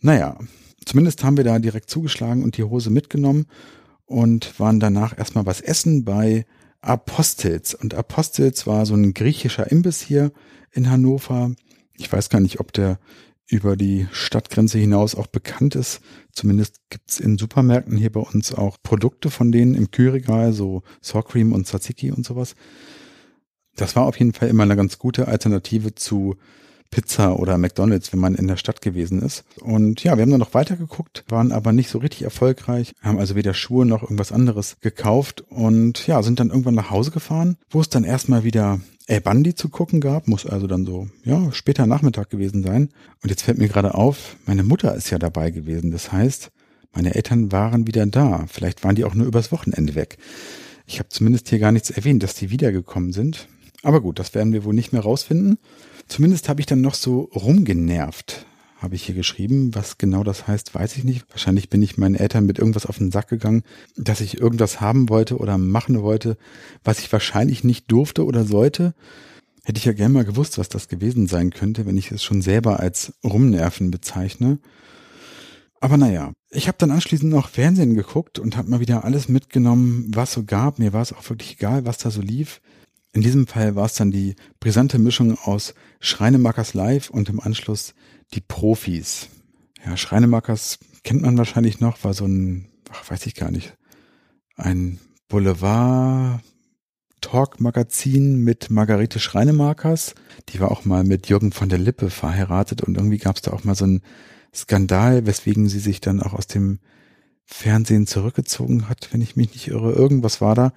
[0.00, 0.38] Naja,
[0.84, 3.46] zumindest haben wir da direkt zugeschlagen und die Hose mitgenommen
[4.14, 6.46] und waren danach erstmal was essen bei
[6.80, 7.74] Apostels.
[7.74, 10.30] Und Apostels war so ein griechischer Imbiss hier
[10.70, 11.50] in Hannover.
[11.96, 13.00] Ich weiß gar nicht, ob der
[13.48, 16.00] über die Stadtgrenze hinaus auch bekannt ist.
[16.30, 21.24] Zumindest gibt's in Supermärkten hier bei uns auch Produkte von denen im Kühlregal, so Sour
[21.34, 22.54] und Tzatziki und sowas.
[23.74, 26.36] Das war auf jeden Fall immer eine ganz gute Alternative zu
[26.94, 29.42] Pizza oder McDonalds, wenn man in der Stadt gewesen ist.
[29.60, 33.18] Und ja, wir haben dann noch weiter geguckt, waren aber nicht so richtig erfolgreich, haben
[33.18, 37.56] also weder Schuhe noch irgendwas anderes gekauft und ja, sind dann irgendwann nach Hause gefahren,
[37.68, 38.78] wo es dann erstmal wieder
[39.08, 42.90] El Bandi zu gucken gab, muss also dann so, ja, später Nachmittag gewesen sein.
[43.24, 45.90] Und jetzt fällt mir gerade auf, meine Mutter ist ja dabei gewesen.
[45.90, 46.52] Das heißt,
[46.92, 48.44] meine Eltern waren wieder da.
[48.46, 50.16] Vielleicht waren die auch nur übers Wochenende weg.
[50.86, 53.48] Ich habe zumindest hier gar nichts erwähnt, dass die wiedergekommen sind.
[53.82, 55.58] Aber gut, das werden wir wohl nicht mehr rausfinden.
[56.08, 58.46] Zumindest habe ich dann noch so rumgenervt,
[58.78, 59.74] habe ich hier geschrieben.
[59.74, 61.24] Was genau das heißt, weiß ich nicht.
[61.30, 63.62] Wahrscheinlich bin ich meinen Eltern mit irgendwas auf den Sack gegangen,
[63.96, 66.36] dass ich irgendwas haben wollte oder machen wollte,
[66.82, 68.94] was ich wahrscheinlich nicht durfte oder sollte.
[69.64, 72.42] Hätte ich ja gern mal gewusst, was das gewesen sein könnte, wenn ich es schon
[72.42, 74.58] selber als Rumnerven bezeichne.
[75.80, 80.06] Aber naja, ich habe dann anschließend noch Fernsehen geguckt und habe mal wieder alles mitgenommen,
[80.14, 80.78] was so gab.
[80.78, 82.60] Mir war es auch wirklich egal, was da so lief.
[83.14, 87.94] In diesem Fall war es dann die brisante Mischung aus Schreinemakers Live und im Anschluss
[88.34, 89.28] die Profis.
[89.86, 93.76] Ja, Schreinemakers kennt man wahrscheinlich noch, war so ein, ach, weiß ich gar nicht,
[94.56, 94.98] ein
[95.28, 96.40] Boulevard
[97.20, 100.16] Talk-Magazin mit Margarete Schreinemakers.
[100.48, 103.52] Die war auch mal mit Jürgen von der Lippe verheiratet und irgendwie gab es da
[103.52, 104.02] auch mal so einen
[104.52, 106.80] Skandal, weswegen sie sich dann auch aus dem
[107.44, 109.92] Fernsehen zurückgezogen hat, wenn ich mich nicht irre.
[109.92, 110.72] Irgendwas war da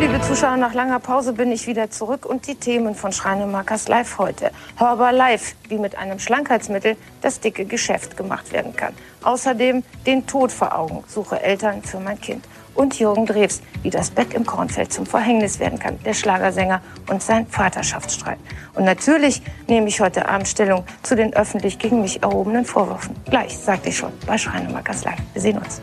[0.00, 4.16] liebe Zuschauer, nach langer Pause bin ich wieder zurück und die Themen von Schreinemakers Live
[4.16, 4.50] heute.
[4.76, 8.94] Hörbar Live, wie mit einem Schlankheitsmittel das dicke Geschäft gemacht werden kann.
[9.22, 12.48] Außerdem den Tod vor Augen, suche Eltern für mein Kind.
[12.74, 16.80] Und Jürgen Drews, wie das Bett im Kornfeld zum Verhängnis werden kann, der Schlagersänger
[17.10, 18.38] und sein Vaterschaftsstreit.
[18.74, 23.14] Und natürlich nehme ich heute Abend Stellung zu den öffentlich gegen mich erhobenen Vorwürfen.
[23.26, 25.20] Gleich, sagte ich schon, bei Schreinemakers Live.
[25.34, 25.82] Wir sehen uns.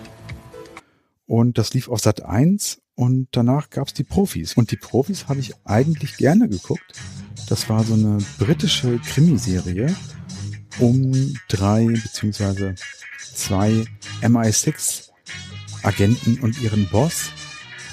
[1.28, 4.56] Und das lief auf Sat 1 und danach gab's die Profis.
[4.56, 6.94] Und die Profis habe ich eigentlich gerne geguckt.
[7.48, 9.96] Das war so eine britische Krimiserie
[10.80, 12.74] um drei beziehungsweise
[13.20, 13.86] zwei
[14.22, 15.10] MI6
[15.84, 17.30] Agenten und ihren Boss.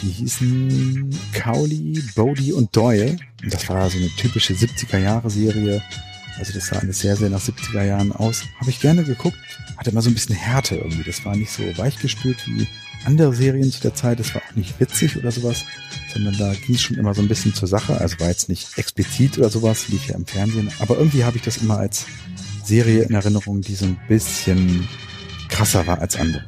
[0.00, 3.18] Die hießen Cowley, Bodie und Doyle.
[3.42, 5.82] Und das war so eine typische 70er Jahre Serie.
[6.38, 8.42] Also das sah alles sehr, sehr nach 70er Jahren aus.
[8.58, 9.36] Habe ich gerne geguckt.
[9.76, 11.04] Hatte immer so ein bisschen Härte irgendwie.
[11.04, 12.66] Das war nicht so weichgespült wie
[13.04, 14.20] andere Serien zu der Zeit.
[14.20, 15.64] Es war auch nicht witzig oder sowas,
[16.12, 17.98] sondern da ging es schon immer so ein bisschen zur Sache.
[18.00, 20.70] Also war jetzt nicht explizit oder sowas, lief ja im Fernsehen.
[20.78, 22.06] Aber irgendwie habe ich das immer als
[22.64, 24.88] Serie in Erinnerung, die so ein bisschen
[25.48, 26.44] krasser war als andere.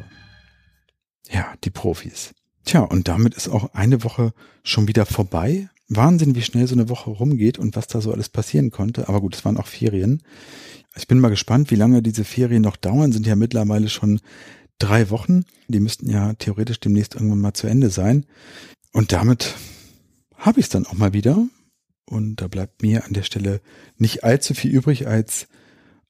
[1.30, 2.32] Ja, die Profis.
[2.64, 4.32] Tja, und damit ist auch eine Woche
[4.62, 5.68] schon wieder vorbei.
[5.88, 9.08] Wahnsinn, wie schnell so eine Woche rumgeht und was da so alles passieren konnte.
[9.08, 10.22] Aber gut, es waren auch Ferien.
[10.96, 13.12] Ich bin mal gespannt, wie lange diese Ferien noch dauern.
[13.12, 14.20] Sind ja mittlerweile schon
[14.78, 15.44] drei Wochen.
[15.68, 18.26] Die müssten ja theoretisch demnächst irgendwann mal zu Ende sein.
[18.92, 19.54] Und damit
[20.36, 21.46] habe ich es dann auch mal wieder.
[22.04, 23.60] Und da bleibt mir an der Stelle
[23.96, 25.48] nicht allzu viel übrig, als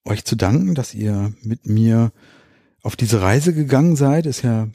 [0.05, 2.13] euch zu danken, dass ihr mit mir
[2.83, 4.27] auf diese Reise gegangen seid.
[4.27, 4.69] Ist ja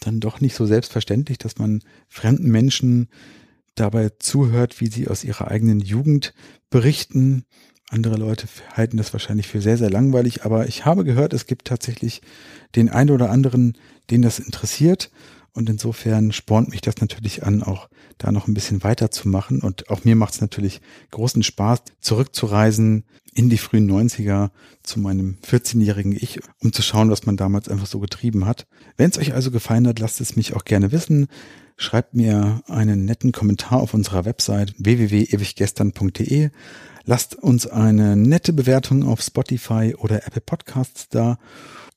[0.00, 3.08] dann doch nicht so selbstverständlich, dass man fremden Menschen
[3.74, 6.34] dabei zuhört, wie sie aus ihrer eigenen Jugend
[6.70, 7.44] berichten.
[7.88, 11.68] Andere Leute halten das wahrscheinlich für sehr, sehr langweilig, aber ich habe gehört, es gibt
[11.68, 12.20] tatsächlich
[12.74, 13.78] den einen oder anderen,
[14.10, 15.10] den das interessiert.
[15.52, 19.62] Und insofern spornt mich das natürlich an, auch da noch ein bisschen weiterzumachen.
[19.62, 20.82] Und auch mir macht es natürlich
[21.12, 24.50] großen Spaß, zurückzureisen in die frühen 90er
[24.82, 28.66] zu meinem 14-jährigen Ich, um zu schauen, was man damals einfach so getrieben hat.
[28.98, 31.26] Wenn es euch also gefallen hat, lasst es mich auch gerne wissen.
[31.78, 36.50] Schreibt mir einen netten Kommentar auf unserer Website www.ewiggestern.de.
[37.08, 41.38] Lasst uns eine nette Bewertung auf Spotify oder Apple Podcasts da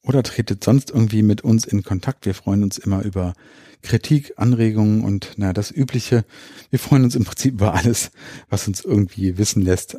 [0.03, 2.27] oder tretet sonst irgendwie mit uns in Kontakt.
[2.27, 3.33] Wir freuen uns immer über
[3.81, 6.25] Kritik, Anregungen und na das Übliche.
[6.69, 8.11] Wir freuen uns im Prinzip über alles,
[8.49, 9.97] was uns irgendwie wissen lässt,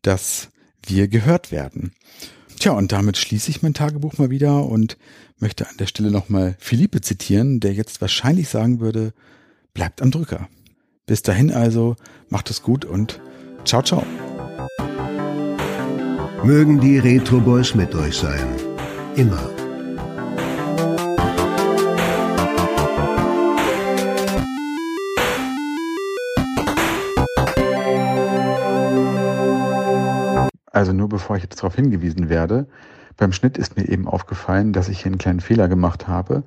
[0.00, 0.48] dass
[0.86, 1.92] wir gehört werden.
[2.60, 4.96] Tja, und damit schließe ich mein Tagebuch mal wieder und
[5.40, 9.12] möchte an der Stelle nochmal Philippe zitieren, der jetzt wahrscheinlich sagen würde,
[9.74, 10.48] bleibt am Drücker.
[11.06, 11.96] Bis dahin also,
[12.28, 13.20] macht es gut und
[13.64, 14.04] ciao, ciao.
[16.44, 18.56] Mögen die Retro Boys mit euch sein.
[19.14, 19.48] Immer.
[30.72, 32.66] Also nur bevor ich jetzt darauf hingewiesen werde,
[33.16, 36.42] beim Schnitt ist mir eben aufgefallen, dass ich hier einen kleinen Fehler gemacht habe.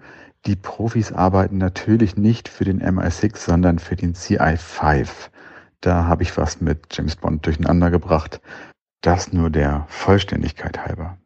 [0.46, 5.08] Die Profis arbeiten natürlich nicht für den MI6, sondern für den CI5.
[5.80, 8.42] Da habe ich was mit James Bond durcheinander gebracht.
[9.06, 11.20] Das nur der Vollständigkeit halber.